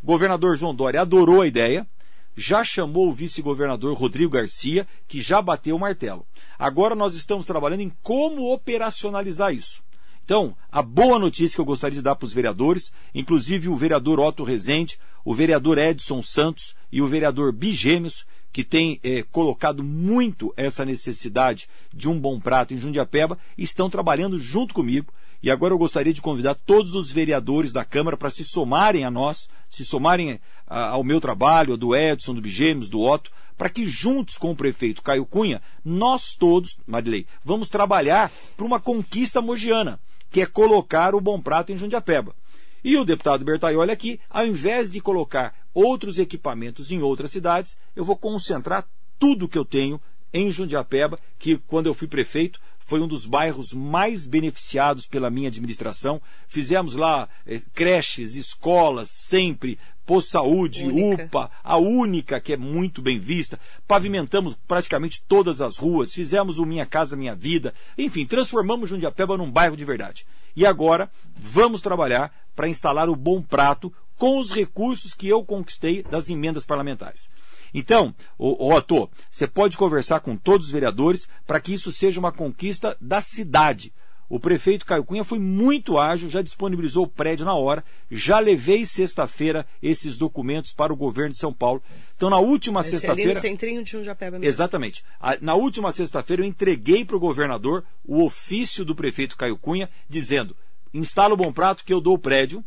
[0.03, 1.87] O governador João Dória adorou a ideia,
[2.35, 6.27] já chamou o vice-governador Rodrigo Garcia, que já bateu o martelo.
[6.59, 9.81] Agora nós estamos trabalhando em como operacionalizar isso.
[10.25, 14.19] Então, a boa notícia que eu gostaria de dar para os vereadores, inclusive o vereador
[14.19, 18.25] Otto Rezende, o vereador Edson Santos e o vereador Bigêmeos,
[18.57, 24.39] que tem é, colocado muito essa necessidade de um bom prato em Jundiapeba, estão trabalhando
[24.39, 25.13] junto comigo.
[25.43, 29.11] E agora eu gostaria de convidar todos os vereadores da Câmara para se somarem a
[29.11, 33.85] nós, se somarem a, ao meu trabalho, do Edson, do Bigêmeos, do Otto, para que
[33.85, 39.99] juntos com o prefeito Caio Cunha, nós todos, Marilei, vamos trabalhar para uma conquista mogiana,
[40.31, 42.33] que é colocar o bom prato em Jundiapeba.
[42.83, 48.05] E o deputado Bertaioli aqui, ao invés de colocar outros equipamentos em outras cidades, eu
[48.05, 48.87] vou concentrar
[49.19, 49.99] tudo que eu tenho
[50.33, 55.49] em Jundiapeba, que quando eu fui prefeito foi um dos bairros mais beneficiados pela minha
[55.49, 56.21] administração.
[56.47, 59.77] Fizemos lá eh, creches, escolas, sempre,
[60.07, 61.25] posto saúde, única.
[61.25, 63.59] UPA, a única que é muito bem vista.
[63.85, 69.51] Pavimentamos praticamente todas as ruas, fizemos o Minha Casa Minha Vida, enfim, transformamos Jundiapeba num
[69.51, 70.25] bairro de verdade.
[70.55, 76.01] E agora vamos trabalhar para instalar o Bom Prato com os recursos que eu conquistei
[76.01, 77.29] das emendas parlamentares.
[77.73, 82.31] Então, o, Otto, você pode conversar com todos os vereadores para que isso seja uma
[82.31, 83.93] conquista da cidade.
[84.29, 88.85] O prefeito Caio Cunha foi muito ágil, já disponibilizou o prédio na hora, já levei
[88.85, 91.81] sexta-feira esses documentos para o governo de São Paulo.
[92.15, 93.33] Então, na última sexta-feira.
[93.33, 93.91] no centrinho de
[94.31, 94.45] mesmo.
[94.45, 95.03] Exatamente.
[95.41, 100.55] Na última sexta-feira, eu entreguei para o governador o ofício do prefeito Caio Cunha, dizendo:
[100.93, 102.63] instala o bom prato que eu dou o prédio.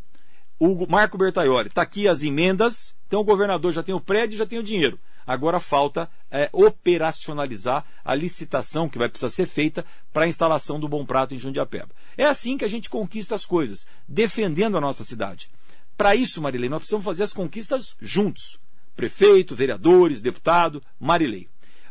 [0.59, 4.37] O Marco Bertaioli, está aqui as emendas, então o governador já tem o prédio e
[4.37, 4.99] já tem o dinheiro.
[5.25, 10.87] Agora falta é, operacionalizar a licitação que vai precisar ser feita para a instalação do
[10.87, 11.89] Bom Prato em Jundiapeba.
[12.17, 15.49] É assim que a gente conquista as coisas, defendendo a nossa cidade.
[15.97, 18.59] Para isso, Marilei, nós precisamos fazer as conquistas juntos.
[18.95, 21.47] Prefeito, vereadores, deputado, Marilei.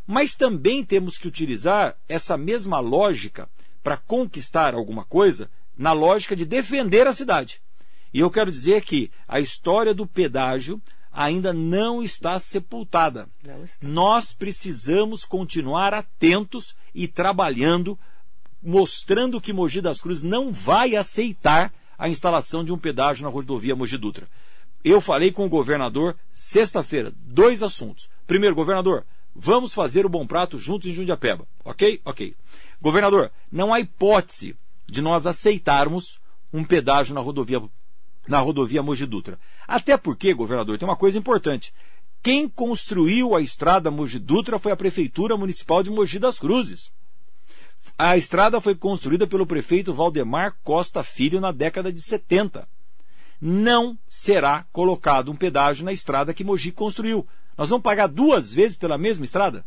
[0.07, 3.49] Mas também temos que utilizar essa mesma lógica
[3.83, 7.63] para conquistar alguma coisa na lógica de defender a cidade.
[8.13, 13.29] E eu quero dizer que a história do pedágio ainda não está sepultada.
[13.45, 13.87] Não está.
[13.87, 17.99] Nós precisamos continuar atentos e trabalhando,
[18.63, 23.77] mostrando que Mogi das Cruzes não vai aceitar a instalação de um pedágio na rodovia
[23.77, 24.29] Mogi Dutra.
[24.83, 28.09] Eu falei com o governador sexta-feira, dois assuntos.
[28.27, 31.47] Primeiro, governador, vamos fazer o Bom Prato juntos em Jundiapeba.
[31.65, 32.01] Ok?
[32.05, 32.35] Ok.
[32.81, 36.19] Governador, não há hipótese de nós aceitarmos
[36.53, 37.61] um pedágio na rodovia
[38.29, 39.39] na rodovia Mogi Dutra.
[39.67, 41.73] Até porque, governador, tem uma coisa importante.
[42.23, 46.93] Quem construiu a estrada Mogi Dutra foi a Prefeitura Municipal de Mogi das Cruzes.
[47.99, 52.69] A estrada foi construída pelo prefeito Valdemar Costa Filho na década de 70.
[53.41, 57.27] Não será colocado um pedágio na estrada que Mogi construiu.
[57.57, 59.65] Nós vamos pagar duas vezes pela mesma estrada?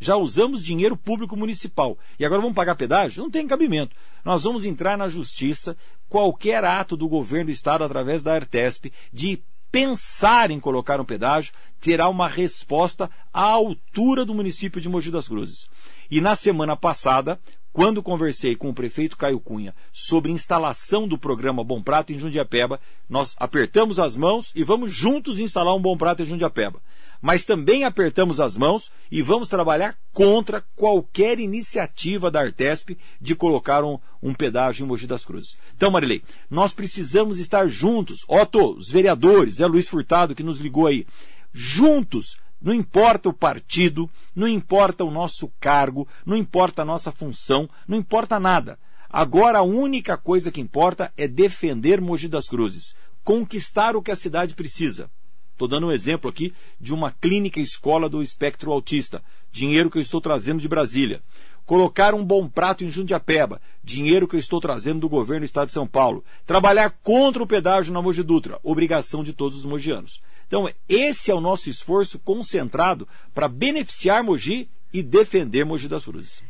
[0.00, 3.22] Já usamos dinheiro público municipal e agora vamos pagar pedágio?
[3.22, 3.96] Não tem cabimento.
[4.24, 5.76] Nós vamos entrar na justiça.
[6.08, 11.52] Qualquer ato do governo do estado através da Artesp de pensar em colocar um pedágio
[11.80, 15.68] terá uma resposta à altura do município de Mogi das Cruzes.
[16.10, 17.38] E na semana passada,
[17.72, 22.80] quando conversei com o prefeito Caio Cunha sobre instalação do programa Bom Prato em Jundiapeba,
[23.08, 26.80] nós apertamos as mãos e vamos juntos instalar um Bom Prato em Jundiapeba
[27.20, 33.84] mas também apertamos as mãos e vamos trabalhar contra qualquer iniciativa da Artesp de colocar
[33.84, 35.56] um, um pedágio em Mogi das Cruzes.
[35.76, 38.24] Então, Marilei, nós precisamos estar juntos.
[38.28, 41.06] Otto, os vereadores, é Luiz Furtado que nos ligou aí.
[41.52, 47.68] Juntos, não importa o partido, não importa o nosso cargo, não importa a nossa função,
[47.86, 48.78] não importa nada.
[49.08, 54.16] Agora a única coisa que importa é defender Mogi das Cruzes, conquistar o que a
[54.16, 55.10] cidade precisa.
[55.58, 60.02] Estou dando um exemplo aqui de uma clínica escola do espectro autista, dinheiro que eu
[60.02, 61.20] estou trazendo de Brasília.
[61.66, 65.66] Colocar um bom prato em Jundiapeba, dinheiro que eu estou trazendo do governo do estado
[65.66, 66.24] de São Paulo.
[66.46, 70.22] Trabalhar contra o pedágio na Mogi Dutra, obrigação de todos os mogianos.
[70.46, 76.40] Então, esse é o nosso esforço concentrado para beneficiar Mogi e defender Mogi das Cruzes.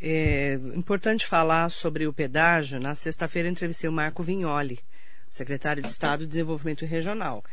[0.00, 2.80] É importante falar sobre o pedágio.
[2.80, 4.80] Na sexta-feira entrevistei o Marco Vignoli,
[5.28, 7.44] secretário de Estado de Desenvolvimento Regional.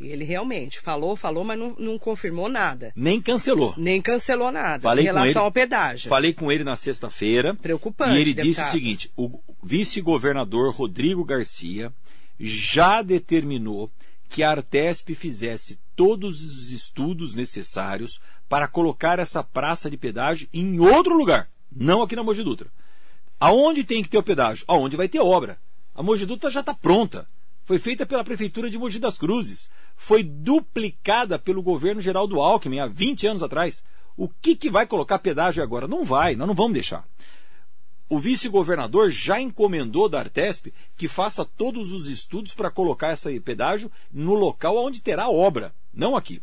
[0.00, 2.90] E ele realmente falou, falou, mas não, não confirmou nada.
[2.96, 3.74] Nem cancelou.
[3.76, 6.08] Nem cancelou nada falei em relação ele, ao pedágio.
[6.08, 7.54] Falei com ele na sexta-feira.
[7.54, 8.16] Preocupante.
[8.16, 8.46] E ele deputado.
[8.46, 11.92] disse o seguinte: o vice-governador Rodrigo Garcia
[12.38, 13.90] já determinou
[14.30, 20.80] que a Artesp fizesse todos os estudos necessários para colocar essa praça de pedágio em
[20.80, 22.68] outro lugar, não aqui na Mogi Dutra.
[23.38, 24.64] Aonde tem que ter o pedágio?
[24.66, 25.58] Aonde vai ter obra.
[25.94, 27.28] A Mogi Dutra já está pronta.
[27.70, 29.70] Foi feita pela Prefeitura de Mogi das Cruzes.
[29.94, 33.84] Foi duplicada pelo governo geral do Alckmin há 20 anos atrás.
[34.16, 35.86] O que, que vai colocar pedágio agora?
[35.86, 37.06] Não vai, nós não vamos deixar.
[38.08, 43.88] O vice-governador já encomendou da Artesp que faça todos os estudos para colocar esse pedágio
[44.12, 46.42] no local onde terá obra, não aqui.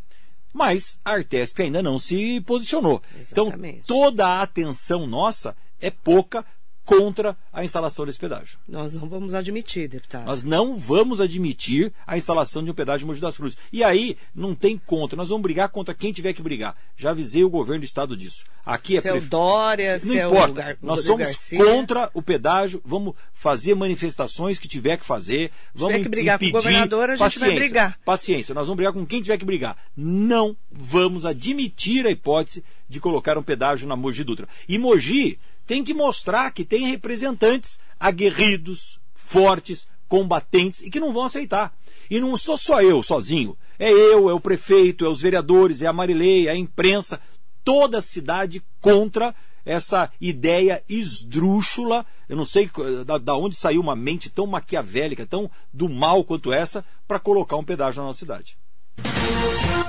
[0.54, 3.02] Mas a Artesp ainda não se posicionou.
[3.20, 3.82] Então, Exatamente.
[3.84, 6.46] Então, toda a atenção nossa é pouca
[6.88, 8.58] contra a instalação desse pedágio.
[8.66, 10.26] Nós não vamos admitir, deputado.
[10.26, 13.58] Nós não vamos admitir a instalação de um pedágio em Mogi das Cruzes.
[13.74, 15.18] E aí, não tem contra.
[15.18, 16.78] Nós vamos brigar contra quem tiver que brigar.
[16.96, 18.46] Já avisei o governo do estado disso.
[18.66, 20.50] Aqui é se é o Dória, não se é importa.
[20.50, 20.78] o Gar...
[20.82, 21.60] Nós somos Garcia.
[21.60, 22.82] contra o pedágio.
[22.86, 25.52] Vamos fazer manifestações que tiver que fazer.
[25.76, 26.52] Vamos tiver que brigar impedir.
[26.54, 28.00] com o governador, a gente paciência, vai brigar.
[28.06, 28.56] Paciência.
[28.56, 29.76] Nós vamos brigar com quem tiver que brigar.
[29.94, 34.48] Não vamos admitir a hipótese de colocar um pedágio na Mogi Dutra.
[34.70, 41.26] E Mogi tem que mostrar que tem representantes aguerridos, fortes, combatentes e que não vão
[41.26, 41.78] aceitar.
[42.09, 43.57] E não sou só eu sozinho.
[43.78, 47.20] É eu, é o prefeito, é os vereadores, é a Marilei, é a imprensa,
[47.63, 52.05] toda a cidade contra essa ideia esdrúxula.
[52.30, 52.72] Eu não sei
[53.05, 57.57] da, da onde saiu uma mente tão maquiavélica, tão do mal quanto essa, para colocar
[57.57, 58.57] um pedágio na nossa cidade.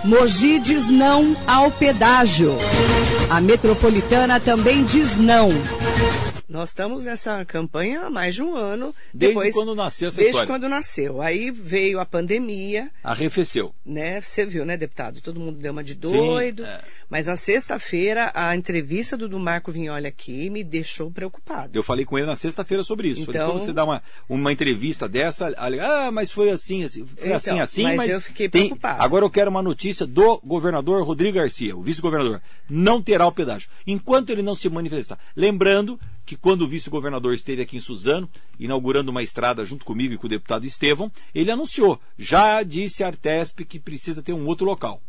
[0.05, 2.57] Mogi diz não ao pedágio.
[3.29, 5.51] A metropolitana também diz não.
[6.49, 8.95] Nós estamos nessa campanha há mais de um ano.
[9.13, 10.49] Desde depois, quando nasceu essa desde história.
[10.49, 11.21] quando nasceu.
[11.21, 13.75] Aí veio a pandemia, Arrefeceu.
[13.85, 14.19] né?
[14.21, 15.21] Você viu, né, deputado?
[15.21, 16.65] Todo mundo deu uma de doido.
[16.65, 16.81] é.
[17.11, 21.79] Mas na sexta-feira, a entrevista do, do Marco Vignoli aqui me deixou preocupado.
[21.79, 23.27] Eu falei com ele na sexta-feira sobre isso.
[23.27, 27.27] Falei, Então- quando você dá uma, uma entrevista dessa, ah, mas foi assim, assim, foi
[27.27, 29.03] Então, assim, assim, mas mas, eu fiquei tem- preocupada.
[29.03, 32.41] Agora eu quero uma notícia do governador Rodrigo Garcia, o vice-governador.
[32.71, 33.69] Não terá o pedágio.
[33.87, 35.19] Enquanto ele não se manifestar.
[35.37, 38.29] Lembrando que quando o vice-governador esteve aqui em Suzano,
[38.61, 43.07] inaugurando uma estrada junto comigo e com o deputado Estevão, ele anunciou, já disse a
[43.07, 45.01] Artesp que precisa ter um outro local.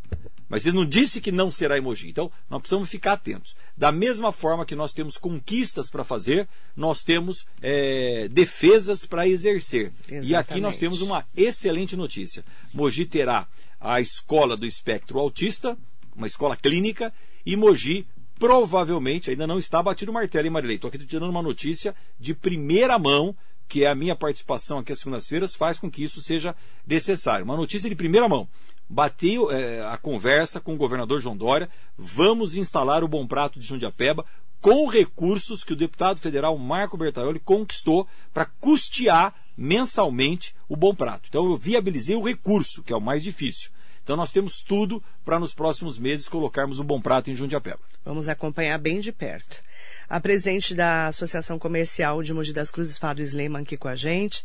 [0.47, 2.07] Mas ele não disse que não será em Mogi.
[2.07, 3.53] Então, nós precisamos ficar atentos.
[3.75, 9.91] Da mesma forma que nós temos conquistas para fazer, nós temos eh, defesas para exercer.
[10.07, 10.79] E aqui nós Exatamente.
[10.79, 12.45] temos uma excelente notícia.
[12.73, 13.45] Mogi terá
[13.77, 15.77] a escola do espectro autista,
[16.15, 17.13] uma escola clínica,
[17.45, 18.07] e Mogi
[18.39, 20.77] provavelmente ainda não está batido o martelo, hein, Marilei?
[20.77, 23.35] Estou aqui tirando uma notícia de primeira mão,
[23.67, 26.55] que é a minha participação aqui às segundas-feiras, faz com que isso seja
[26.87, 27.43] necessário.
[27.43, 28.47] Uma notícia de primeira mão.
[28.89, 33.67] Bateu eh, a conversa com o governador João Dória, vamos instalar o Bom Prato de
[33.67, 34.25] Jundiapeba
[34.59, 41.27] com recursos que o deputado federal Marco Bertaioli conquistou para custear mensalmente o Bom Prato.
[41.29, 43.69] Então eu viabilizei o recurso, que é o mais difícil.
[44.09, 47.77] Então nós temos tudo para nos próximos meses colocarmos o Bom Prato em Jundiapeba.
[48.03, 49.61] Vamos acompanhar bem de perto.
[50.09, 54.43] A presidente da Associação Comercial de Mogi das Cruzes, Fábio Sleiman, aqui com a gente.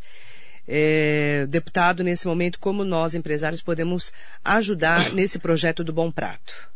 [0.69, 4.13] É, deputado, nesse momento, como nós, empresários, podemos
[4.45, 6.71] ajudar nesse projeto do Bom Prato?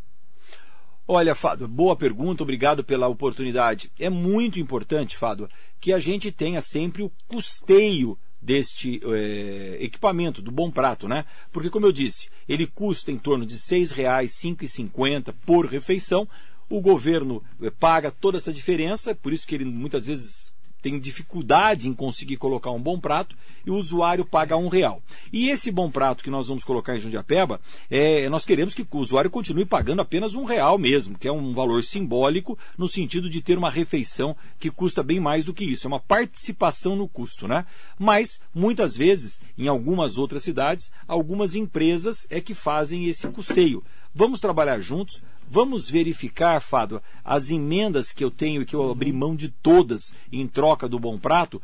[1.07, 3.93] Olha, Fábio, boa pergunta, obrigado pela oportunidade.
[4.01, 5.47] É muito importante, Fábio,
[5.78, 11.24] que a gente tenha sempre o custeio deste eh, equipamento, do Bom Prato, né?
[11.53, 16.28] Porque, como eu disse, ele custa em torno de R$ 6,00, R$ 5,50 por refeição.
[16.68, 21.89] O governo eh, paga toda essa diferença, por isso que ele muitas vezes tem dificuldade
[21.89, 25.03] em conseguir colocar um bom prato e o usuário paga um real.
[25.33, 27.61] E esse bom prato que nós vamos colocar em Jundiapeba,
[27.91, 31.53] é, nós queremos que o usuário continue pagando apenas um real mesmo, que é um
[31.53, 35.87] valor simbólico no sentido de ter uma refeição que custa bem mais do que isso.
[35.87, 37.66] É uma participação no custo, né?
[37.99, 43.83] Mas, muitas vezes, em algumas outras cidades, algumas empresas é que fazem esse custeio.
[44.14, 49.12] Vamos trabalhar juntos, vamos verificar, Fado, as emendas que eu tenho e que eu abri
[49.12, 51.61] mão de todas em troca do Bom Prato,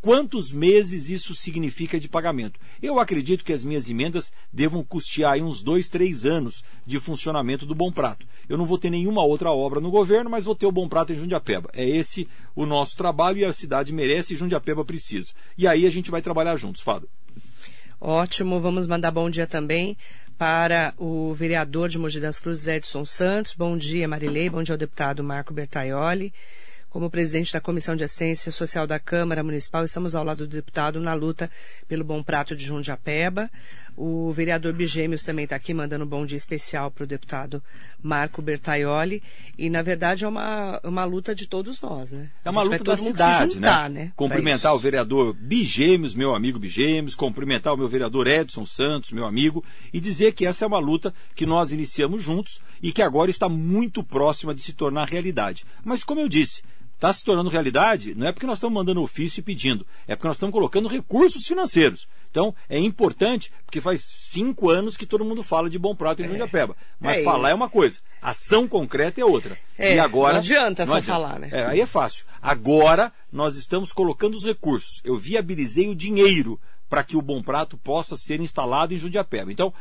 [0.00, 2.58] quantos meses isso significa de pagamento.
[2.82, 7.66] Eu acredito que as minhas emendas devam custear aí uns dois, três anos de funcionamento
[7.66, 8.26] do Bom Prato.
[8.48, 11.12] Eu não vou ter nenhuma outra obra no governo, mas vou ter o Bom Prato
[11.12, 11.70] em Jundiapeba.
[11.74, 15.32] É esse o nosso trabalho e a cidade merece e Jundiapeba precisa.
[15.56, 17.08] E aí a gente vai trabalhar juntos, Fado.
[18.00, 19.96] Ótimo, vamos mandar bom dia também
[20.36, 23.54] para o vereador de Mogi das Cruzes, Edson Santos.
[23.54, 24.48] Bom dia, Marilei.
[24.48, 26.32] Bom dia ao deputado Marco Bertaioli.
[26.90, 30.98] Como presidente da Comissão de Assistência Social da Câmara Municipal, estamos ao lado do deputado
[30.98, 31.50] na luta
[31.86, 33.50] pelo Bom Prato de Jundiapeba.
[33.94, 37.62] O vereador Bigêmeos também está aqui mandando um bom dia especial para o deputado
[38.02, 39.22] Marco Bertaioli.
[39.58, 42.30] E, na verdade, é uma, uma luta de todos nós, né?
[42.42, 44.04] É uma luta da cidade, juntar, né?
[44.04, 44.12] né?
[44.16, 49.62] Cumprimentar o vereador Bigêmeos, meu amigo Bigêmeos, cumprimentar o meu vereador Edson Santos, meu amigo,
[49.92, 53.46] e dizer que essa é uma luta que nós iniciamos juntos e que agora está
[53.46, 55.66] muito próxima de se tornar realidade.
[55.84, 56.62] Mas como eu disse,
[56.98, 60.26] está se tornando realidade, não é porque nós estamos mandando ofício e pedindo, é porque
[60.26, 62.08] nós estamos colocando recursos financeiros.
[62.28, 66.24] Então, é importante, porque faz cinco anos que todo mundo fala de bom prato em
[66.24, 66.28] é.
[66.28, 66.76] Jundiapeba.
[67.00, 67.52] Mas é falar isso.
[67.52, 69.56] é uma coisa, ação concreta é outra.
[69.78, 70.34] É, e agora.
[70.34, 71.12] Não adianta não só adianta.
[71.12, 71.48] falar, né?
[71.52, 72.26] É, aí é fácil.
[72.42, 75.00] Agora, nós estamos colocando os recursos.
[75.04, 79.52] Eu viabilizei o dinheiro para que o Bom Prato possa ser instalado em Jundiapeba.
[79.52, 79.72] Então,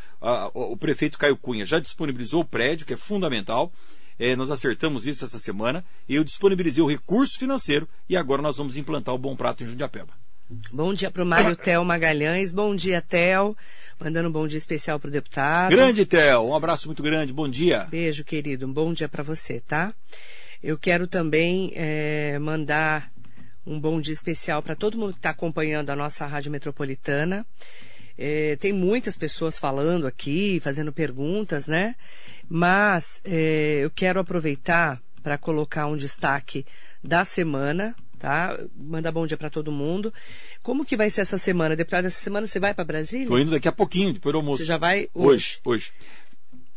[0.53, 3.72] o prefeito Caio Cunha já disponibilizou o prédio, que é fundamental.
[4.20, 5.84] É, nós acertamos isso essa semana.
[6.07, 10.13] Eu disponibilizei o recurso financeiro e agora nós vamos implantar o Bom Prato em Jundiapeba.
[10.72, 12.53] Bom dia para o Mário Tel Magalhães.
[12.53, 13.55] Bom dia, Tel.
[13.99, 15.72] Mandando um bom dia especial para o deputado.
[15.72, 16.47] Grande, Tel.
[16.47, 17.34] Um abraço muito grande.
[17.34, 17.86] Bom dia.
[17.86, 18.65] Beijo, querido.
[18.65, 19.93] Um bom dia para você, tá?
[20.63, 23.11] Eu quero também é, mandar
[23.65, 27.45] um bom dia especial para todo mundo que está acompanhando a nossa Rádio Metropolitana.
[28.18, 31.95] É, tem muitas pessoas falando aqui, fazendo perguntas, né?
[32.49, 36.65] Mas é, eu quero aproveitar para colocar um destaque
[37.03, 38.57] da semana, tá?
[38.76, 40.13] Mandar bom dia para todo mundo.
[40.63, 42.05] Como que vai ser essa semana, deputado?
[42.05, 43.26] Essa semana você vai para Brasília?
[43.26, 44.59] Estou indo daqui a pouquinho, depois do almoço.
[44.59, 45.59] Você já vai hoje?
[45.63, 45.91] Hoje, hoje.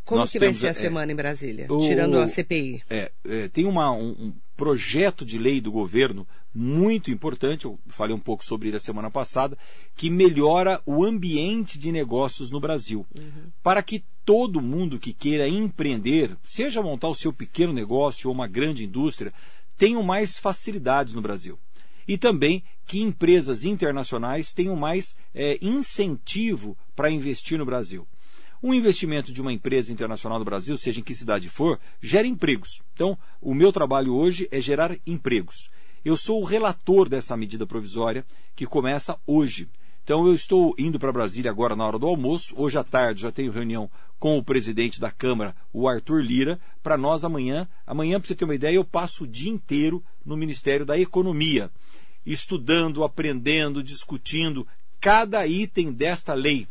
[0.04, 2.82] Como Nós que vai ser a é, semana em Brasília, o, tirando a CPI?
[2.90, 8.14] É, é, tem uma, um, um projeto de lei do governo muito importante, eu falei
[8.14, 9.56] um pouco sobre ele a semana passada,
[9.94, 13.06] que melhora o ambiente de negócios no Brasil.
[13.16, 13.50] Uhum.
[13.62, 18.46] Para que todo mundo que queira empreender, seja montar o seu pequeno negócio ou uma
[18.46, 19.32] grande indústria,
[19.76, 21.58] tenham mais facilidades no Brasil.
[22.06, 28.06] E também que empresas internacionais tenham mais é, incentivo para investir no Brasil.
[28.62, 32.82] Um investimento de uma empresa internacional no Brasil, seja em que cidade for, gera empregos.
[32.92, 35.70] Então, o meu trabalho hoje é gerar empregos.
[36.02, 38.24] Eu sou o relator dessa medida provisória
[38.56, 39.68] que começa hoje.
[40.02, 42.54] Então, eu estou indo para Brasília agora na hora do almoço.
[42.56, 46.96] Hoje à tarde já tenho reunião com o presidente da Câmara, o Arthur Lira, para
[46.96, 47.68] nós amanhã.
[47.86, 51.70] Amanhã, para você ter uma ideia, eu passo o dia inteiro no Ministério da Economia,
[52.24, 54.66] estudando, aprendendo, discutindo
[55.00, 56.66] cada item desta lei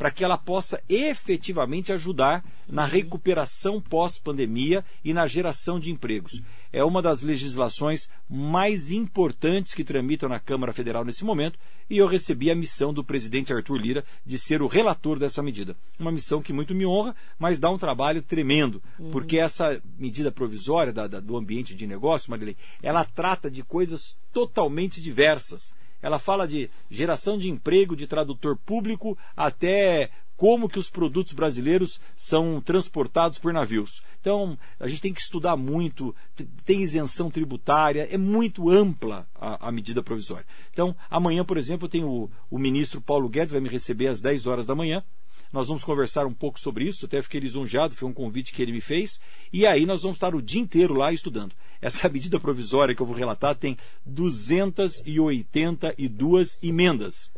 [0.00, 6.40] para que ela possa efetivamente ajudar na recuperação pós-pandemia e na geração de empregos.
[6.72, 11.58] É uma das legislações mais importantes que tramitam na Câmara Federal nesse momento
[11.90, 15.76] e eu recebi a missão do presidente Arthur Lira de ser o relator dessa medida.
[15.98, 19.10] Uma missão que muito me honra, mas dá um trabalho tremendo, uhum.
[19.10, 24.16] porque essa medida provisória da, da, do ambiente de negócio, Marilei, ela trata de coisas
[24.32, 30.88] totalmente diversas ela fala de geração de emprego, de tradutor público, até como que os
[30.88, 34.02] produtos brasileiros são transportados por navios.
[34.18, 36.16] Então, a gente tem que estudar muito,
[36.64, 40.46] tem isenção tributária, é muito ampla a, a medida provisória.
[40.72, 44.46] Então, amanhã, por exemplo, tem o, o ministro Paulo Guedes, vai me receber às 10
[44.46, 45.04] horas da manhã,
[45.52, 48.70] nós vamos conversar um pouco sobre isso, até fiquei lisonjeado, foi um convite que ele
[48.72, 49.18] me fez.
[49.52, 51.54] E aí nós vamos estar o dia inteiro lá estudando.
[51.80, 53.76] Essa medida provisória que eu vou relatar tem
[54.06, 57.30] 282 emendas.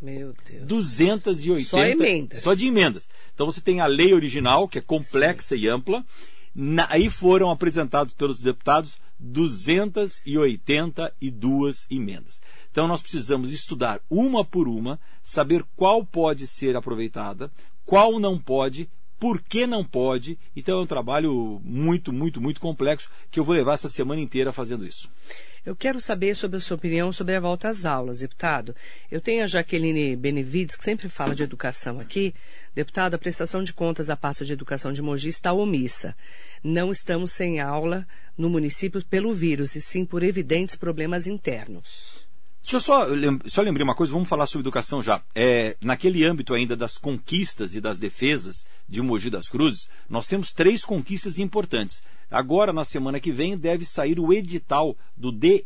[0.00, 0.66] Meu Deus.
[0.66, 1.68] 280.
[1.68, 2.40] Só emendas.
[2.40, 3.06] Só de emendas.
[3.34, 5.62] Então você tem a lei original, que é complexa Sim.
[5.62, 6.02] e ampla.
[6.54, 12.40] Na, aí foram apresentados pelos deputados 282 emendas.
[12.70, 17.52] Então nós precisamos estudar uma por uma, saber qual pode ser aproveitada,
[17.84, 20.38] qual não pode, por que não pode.
[20.56, 24.52] Então é um trabalho muito, muito, muito complexo que eu vou levar essa semana inteira
[24.52, 25.08] fazendo isso.
[25.64, 28.74] Eu quero saber sobre a sua opinião sobre a volta às aulas, deputado.
[29.10, 32.32] Eu tenho a Jaqueline Benevides, que sempre fala de educação aqui.
[32.74, 36.16] Deputado, a prestação de contas da pasta de educação de Mogi está omissa.
[36.62, 38.06] Não estamos sem aula
[38.36, 42.28] no município pelo vírus, e sim por evidentes problemas internos.
[42.62, 43.06] Deixa eu só,
[43.46, 45.22] só lembrar uma coisa, vamos falar sobre educação já.
[45.34, 50.52] É, naquele âmbito ainda das conquistas e das defesas de Mogi das Cruzes, nós temos
[50.52, 52.02] três conquistas importantes.
[52.30, 55.64] Agora, na semana que vem, deve sair o edital do DER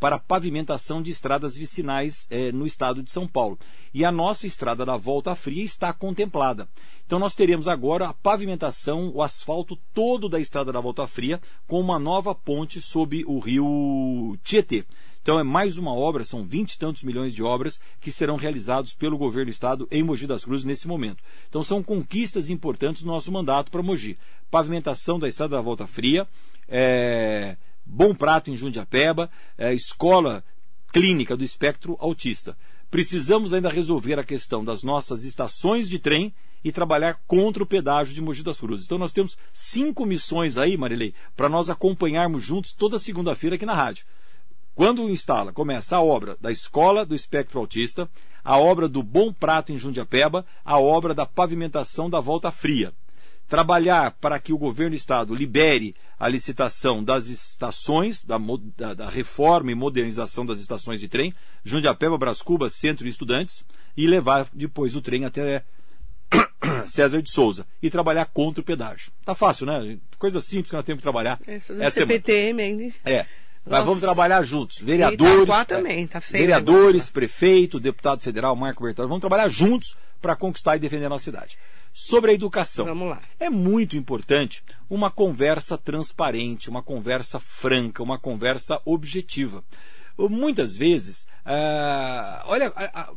[0.00, 3.58] para pavimentação de estradas vicinais é, no estado de São Paulo.
[3.92, 6.66] E a nossa estrada da Volta Fria está contemplada.
[7.06, 11.78] Então nós teremos agora a pavimentação, o asfalto todo da estrada da Volta Fria, com
[11.78, 14.86] uma nova ponte sobre o rio Tietê.
[15.22, 18.94] Então é mais uma obra, são vinte e tantos milhões de obras que serão realizados
[18.94, 21.22] pelo governo do estado em Mogi das Cruzes nesse momento.
[21.46, 24.16] Então são conquistas importantes do nosso mandato para Mogi.
[24.50, 26.26] Pavimentação da estrada da Volta Fria,
[26.66, 27.58] é,
[27.92, 29.28] Bom Prato em Jundiapeba,
[29.58, 30.44] é, escola
[30.92, 32.56] clínica do espectro autista.
[32.88, 36.32] Precisamos ainda resolver a questão das nossas estações de trem
[36.62, 38.86] e trabalhar contra o pedágio de Mogi das Cruzes.
[38.86, 43.74] Então nós temos cinco missões aí, Marilei, para nós acompanharmos juntos toda segunda-feira aqui na
[43.74, 44.06] rádio.
[44.74, 48.08] Quando instala, começa a obra da Escola do Espectro Autista,
[48.44, 52.94] a obra do Bom Prato em Jundiapeba, a obra da pavimentação da Volta Fria.
[53.50, 58.38] Trabalhar para que o governo do estado libere a licitação das estações, da,
[58.76, 61.34] da, da reforma e modernização das estações de trem,
[61.64, 63.64] Jundiapeba, Brascuba, Centro de Estudantes,
[63.96, 65.64] e levar depois o trem até
[66.86, 69.10] César de Souza e trabalhar contra o pedágio.
[69.24, 69.98] Tá fácil, né?
[70.16, 71.40] Coisa simples que nós temos que trabalhar.
[71.44, 72.94] Essa é CPTM ainda.
[73.04, 73.26] É.
[73.66, 74.78] Mas vamos trabalhar juntos.
[74.78, 75.42] Vereadores.
[75.42, 79.08] Itaquá também, tá feio vereadores, prefeito, deputado federal Marco Bertão.
[79.08, 81.58] Vamos trabalhar juntos para conquistar e defender a nossa cidade.
[81.92, 82.86] Sobre a educação.
[82.86, 83.22] Vamos lá.
[83.38, 89.64] É muito importante uma conversa transparente, uma conversa franca, uma conversa objetiva
[90.28, 93.12] muitas vezes, uh, olha, a, a,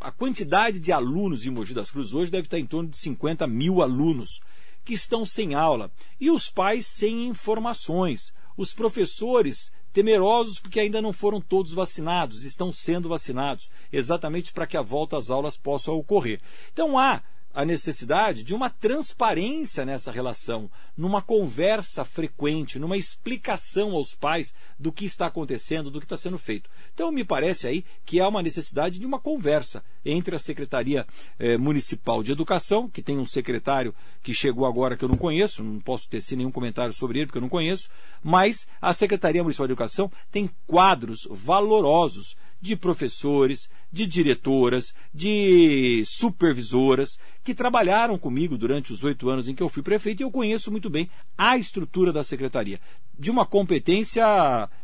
[0.00, 3.46] a, quantidade de alunos em Mogi das Cruzes hoje deve estar em torno de 50
[3.46, 4.40] mil alunos
[4.84, 5.90] que estão sem aula
[6.20, 12.72] e os pais sem informações, os professores temerosos porque ainda não foram todos vacinados, estão
[12.72, 16.40] sendo vacinados, exatamente para que a volta às aulas possa ocorrer.
[16.72, 17.22] Então há
[17.54, 24.90] a necessidade de uma transparência nessa relação, numa conversa frequente, numa explicação aos pais do
[24.90, 26.68] que está acontecendo, do que está sendo feito.
[26.92, 31.06] Então, me parece aí que há uma necessidade de uma conversa entre a Secretaria
[31.38, 35.62] eh, Municipal de Educação, que tem um secretário que chegou agora que eu não conheço,
[35.62, 37.88] não posso tecer nenhum comentário sobre ele porque eu não conheço,
[38.22, 47.18] mas a Secretaria Municipal de Educação tem quadros valorosos de professores, de diretoras, de supervisoras
[47.44, 50.70] que trabalharam comigo durante os oito anos em que eu fui prefeito e eu conheço
[50.70, 52.80] muito bem a estrutura da secretaria,
[53.18, 54.24] de uma competência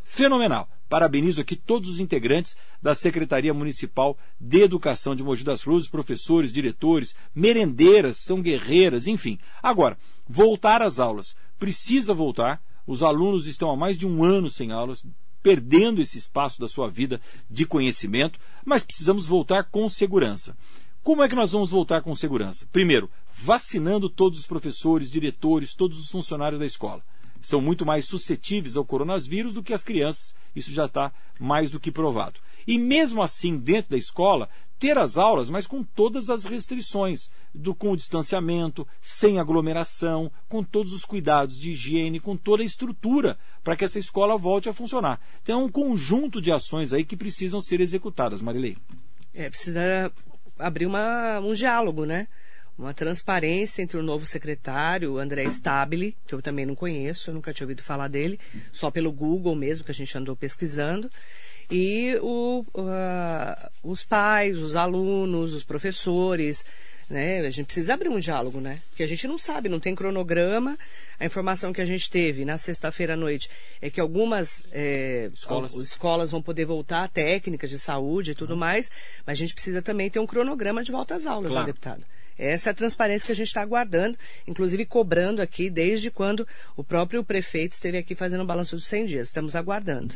[0.05, 0.69] fenomenal.
[0.91, 6.53] Parabenizo aqui todos os integrantes da Secretaria Municipal de Educação de Mogi das Cruzes, professores,
[6.53, 9.39] diretores, merendeiras, são guerreiras, enfim.
[9.63, 9.97] Agora,
[10.29, 11.35] voltar às aulas.
[11.59, 12.61] Precisa voltar.
[12.87, 15.03] Os alunos estão há mais de um ano sem aulas,
[15.43, 17.21] perdendo esse espaço da sua vida
[17.51, 20.57] de conhecimento, mas precisamos voltar com segurança.
[21.03, 22.69] Como é que nós vamos voltar com segurança?
[22.71, 27.03] Primeiro, vacinando todos os professores, diretores, todos os funcionários da escola.
[27.41, 31.81] São muito mais suscetíveis ao coronavírus do que as crianças, isso já está mais do
[31.81, 32.39] que provado.
[32.71, 34.49] E mesmo assim, dentro da escola,
[34.79, 40.63] ter as aulas, mas com todas as restrições do, com o distanciamento, sem aglomeração, com
[40.63, 44.73] todos os cuidados de higiene, com toda a estrutura para que essa escola volte a
[44.73, 45.21] funcionar.
[45.43, 48.77] Então é um conjunto de ações aí que precisam ser executadas, Marilei.
[49.35, 50.13] É, precisa
[50.57, 52.29] abrir uma, um diálogo, né?
[52.79, 57.53] Uma transparência entre o novo secretário, André Stabile, que eu também não conheço, eu nunca
[57.53, 58.39] tinha ouvido falar dele,
[58.71, 61.11] só pelo Google mesmo, que a gente andou pesquisando
[61.71, 66.65] e o, uh, os pais, os alunos, os professores,
[67.11, 67.41] né?
[67.41, 68.81] A gente precisa abrir um diálogo, né?
[68.89, 70.79] Porque a gente não sabe, não tem cronograma.
[71.19, 73.51] A informação que a gente teve na sexta-feira à noite
[73.83, 75.75] é que algumas é, escolas.
[75.75, 76.31] escolas.
[76.31, 78.61] vão poder voltar, técnicas de saúde e tudo uhum.
[78.61, 78.91] mais,
[79.27, 81.67] mas a gente precisa também ter um cronograma de volta às aulas, né, claro.
[81.67, 82.05] né, deputado?
[82.39, 84.17] Essa é a transparência que a gente está aguardando,
[84.47, 89.05] inclusive cobrando aqui desde quando o próprio prefeito esteve aqui fazendo um balanço dos 100
[89.05, 89.29] dias.
[89.29, 90.15] Estamos aguardando.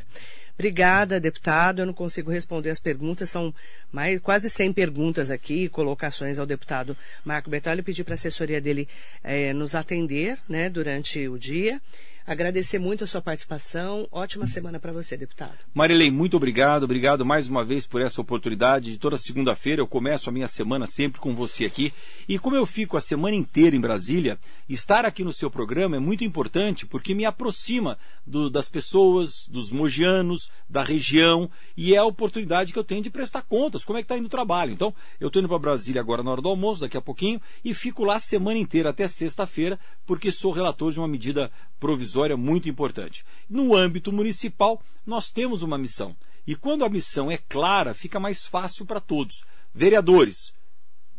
[0.54, 1.80] Obrigada, deputado.
[1.80, 3.52] Eu não consigo responder as perguntas, são
[3.90, 7.82] mais, quase 100 perguntas aqui, colocações ao deputado Marco Bertolli.
[7.82, 8.88] Pedi para a assessoria dele
[9.22, 11.80] eh, nos atender né, durante o dia.
[12.26, 14.08] Agradecer muito a sua participação.
[14.10, 15.52] Ótima semana para você, deputado.
[15.74, 16.84] Marilei, muito obrigado.
[16.84, 18.92] Obrigado mais uma vez por essa oportunidade.
[18.92, 21.92] De toda segunda-feira eu começo a minha semana sempre com você aqui.
[22.26, 25.98] E como eu fico a semana inteira em Brasília, estar aqui no seu programa é
[25.98, 32.06] muito importante porque me aproxima do, das pessoas, dos mogianos, da região e é a
[32.06, 33.84] oportunidade que eu tenho de prestar contas.
[33.84, 34.72] Como é que está indo o trabalho?
[34.72, 37.74] Então, eu estou indo para Brasília agora na hora do almoço, daqui a pouquinho, e
[37.74, 42.36] fico lá a semana inteira até sexta-feira porque sou relator de uma medida provisória provisória
[42.36, 43.24] muito importante.
[43.50, 46.16] No âmbito municipal, nós temos uma missão.
[46.46, 49.44] E quando a missão é clara, fica mais fácil para todos.
[49.74, 50.52] Vereadores,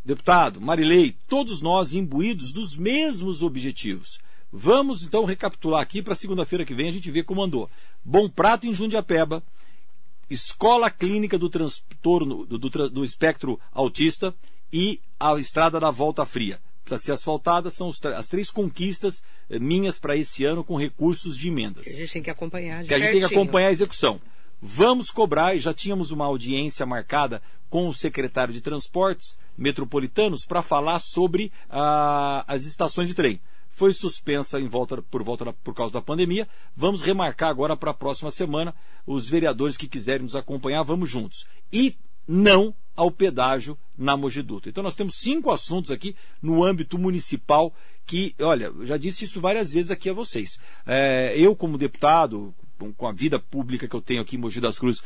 [0.03, 4.19] deputado, Marilei, todos nós imbuídos dos mesmos objetivos.
[4.51, 7.69] Vamos então recapitular aqui para segunda-feira que vem a gente ver como andou.
[8.03, 9.43] Bom Prato em Jundiapeba,
[10.29, 14.33] Escola Clínica do Transtorno do, do, do Espectro Autista
[14.71, 19.99] e a Estrada da Volta Fria precisa ser asfaltada, são as três conquistas eh, minhas
[19.99, 21.83] para esse ano com recursos de emendas.
[21.83, 22.83] Que a gente tem que acompanhar.
[22.85, 24.21] Que a gente tem que acompanhar a execução.
[24.61, 30.61] Vamos cobrar, e já tínhamos uma audiência marcada com o secretário de Transportes Metropolitanos para
[30.61, 33.41] falar sobre ah, as estações de trem.
[33.69, 36.47] Foi suspensa em volta, por, volta da, por causa da pandemia.
[36.75, 38.73] Vamos remarcar agora para a próxima semana.
[39.05, 41.45] Os vereadores que quiserem nos acompanhar, vamos juntos.
[41.73, 44.69] E não ao pedágio na Mogiduto.
[44.69, 47.73] Então nós temos cinco assuntos aqui no âmbito municipal
[48.05, 50.57] que, olha, já disse isso várias vezes aqui a vocês.
[50.85, 52.53] É, eu, como deputado,
[52.97, 55.01] com a vida pública que eu tenho aqui em Mogi das Cruzes,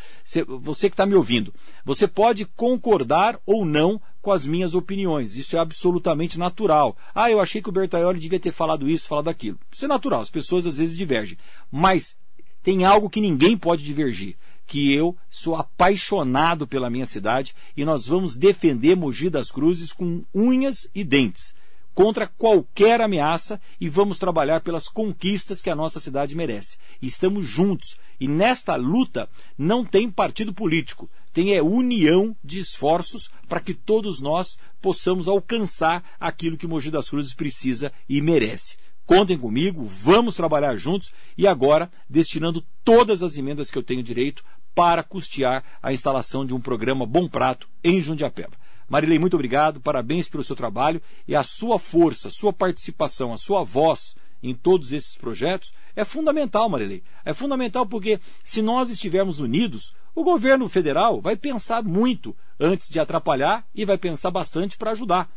[0.62, 1.54] você que está me ouvindo,
[1.86, 5.36] você pode concordar ou não com as minhas opiniões.
[5.36, 6.98] Isso é absolutamente natural.
[7.14, 9.60] Ah, eu achei que o Bertaioli devia ter falado isso, falado aquilo.
[9.72, 11.38] Isso é natural, as pessoas às vezes divergem.
[11.72, 12.18] Mas
[12.62, 14.36] tem algo que ninguém pode divergir,
[14.70, 20.24] que eu sou apaixonado pela minha cidade e nós vamos defender Mogi das Cruzes com
[20.34, 21.56] unhas e dentes
[21.96, 26.78] contra qualquer ameaça e vamos trabalhar pelas conquistas que a nossa cidade merece.
[27.02, 27.98] Estamos juntos.
[28.20, 34.22] E nesta luta não tem partido político, tem é união de esforços para que todos
[34.22, 38.78] nós possamos alcançar aquilo que Mogi das Cruzes precisa e merece.
[39.10, 44.44] Contem comigo, vamos trabalhar juntos e agora destinando todas as emendas que eu tenho direito
[44.80, 48.54] para custear a instalação de um programa Bom Prato em Jundiapeba.
[48.88, 53.38] Marilei, muito obrigado, parabéns pelo seu trabalho e a sua força, a sua participação, a
[53.38, 57.04] sua voz em todos esses projetos é fundamental, Marilei.
[57.26, 63.02] É fundamental porque se nós estivermos unidos, o governo federal vai pensar muito antes de
[63.02, 65.30] atrapalhar e vai pensar bastante para ajudar.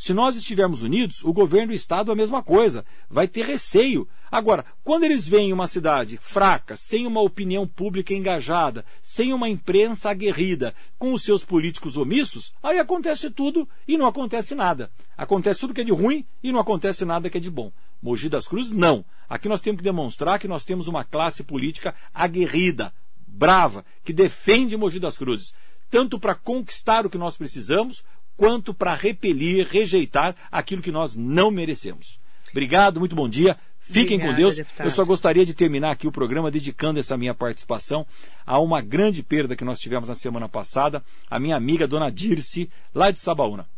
[0.00, 4.08] Se nós estivermos unidos, o governo do estado é a mesma coisa, vai ter receio.
[4.30, 10.08] Agora, quando eles veem uma cidade fraca, sem uma opinião pública engajada, sem uma imprensa
[10.08, 14.90] aguerrida, com os seus políticos omissos, aí acontece tudo e não acontece nada.
[15.18, 17.70] Acontece tudo que é de ruim e não acontece nada que é de bom.
[18.00, 19.04] Mogi das Cruzes, não.
[19.28, 22.90] Aqui nós temos que demonstrar que nós temos uma classe política aguerrida,
[23.26, 25.52] brava, que defende Mogi das Cruzes,
[25.90, 28.02] tanto para conquistar o que nós precisamos,
[28.40, 32.18] quanto para repelir, rejeitar aquilo que nós não merecemos.
[32.50, 33.54] Obrigado, muito bom dia.
[33.78, 34.56] Fiquem Obrigada, com Deus.
[34.56, 34.86] Deputado.
[34.86, 38.06] Eu só gostaria de terminar aqui o programa dedicando essa minha participação
[38.46, 42.70] a uma grande perda que nós tivemos na semana passada, a minha amiga Dona Dirce,
[42.94, 43.68] lá de Sabaúna.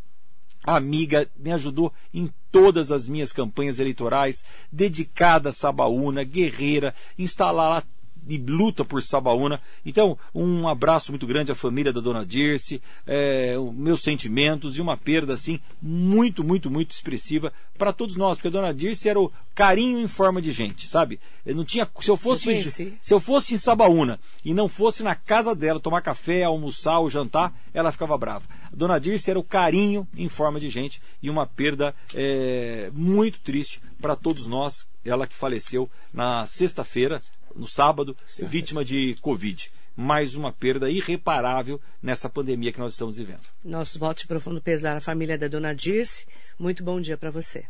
[0.65, 7.69] A amiga me ajudou em todas as minhas campanhas eleitorais, dedicada a Sabaúna, guerreira, instalar
[7.69, 7.83] lá
[8.29, 9.61] e luta por Sabaúna.
[9.85, 14.97] Então, um abraço muito grande à família da dona Dirce, é, meus sentimentos e uma
[14.97, 19.33] perda assim muito, muito, muito expressiva para todos nós, porque a dona Dirce era o
[19.55, 21.19] carinho em forma de gente, sabe?
[21.45, 22.63] Eu não tinha, se eu fosse eu
[23.01, 27.11] se eu fosse em Sabaúna e não fosse na casa dela tomar café, almoçar ou
[27.11, 28.45] jantar, ela ficava brava.
[28.73, 33.41] A dona Dirce era o carinho em forma de gente e uma perda é, muito
[33.41, 34.87] triste para todos nós.
[35.05, 37.21] Ela que faleceu na sexta-feira,
[37.55, 38.51] no sábado, certo.
[38.51, 39.71] vítima de Covid.
[39.95, 43.43] Mais uma perda irreparável nessa pandemia que nós estamos vivendo.
[43.63, 46.27] Nosso voto de profundo pesar à família da dona Dirce.
[46.59, 47.67] Muito bom dia para você.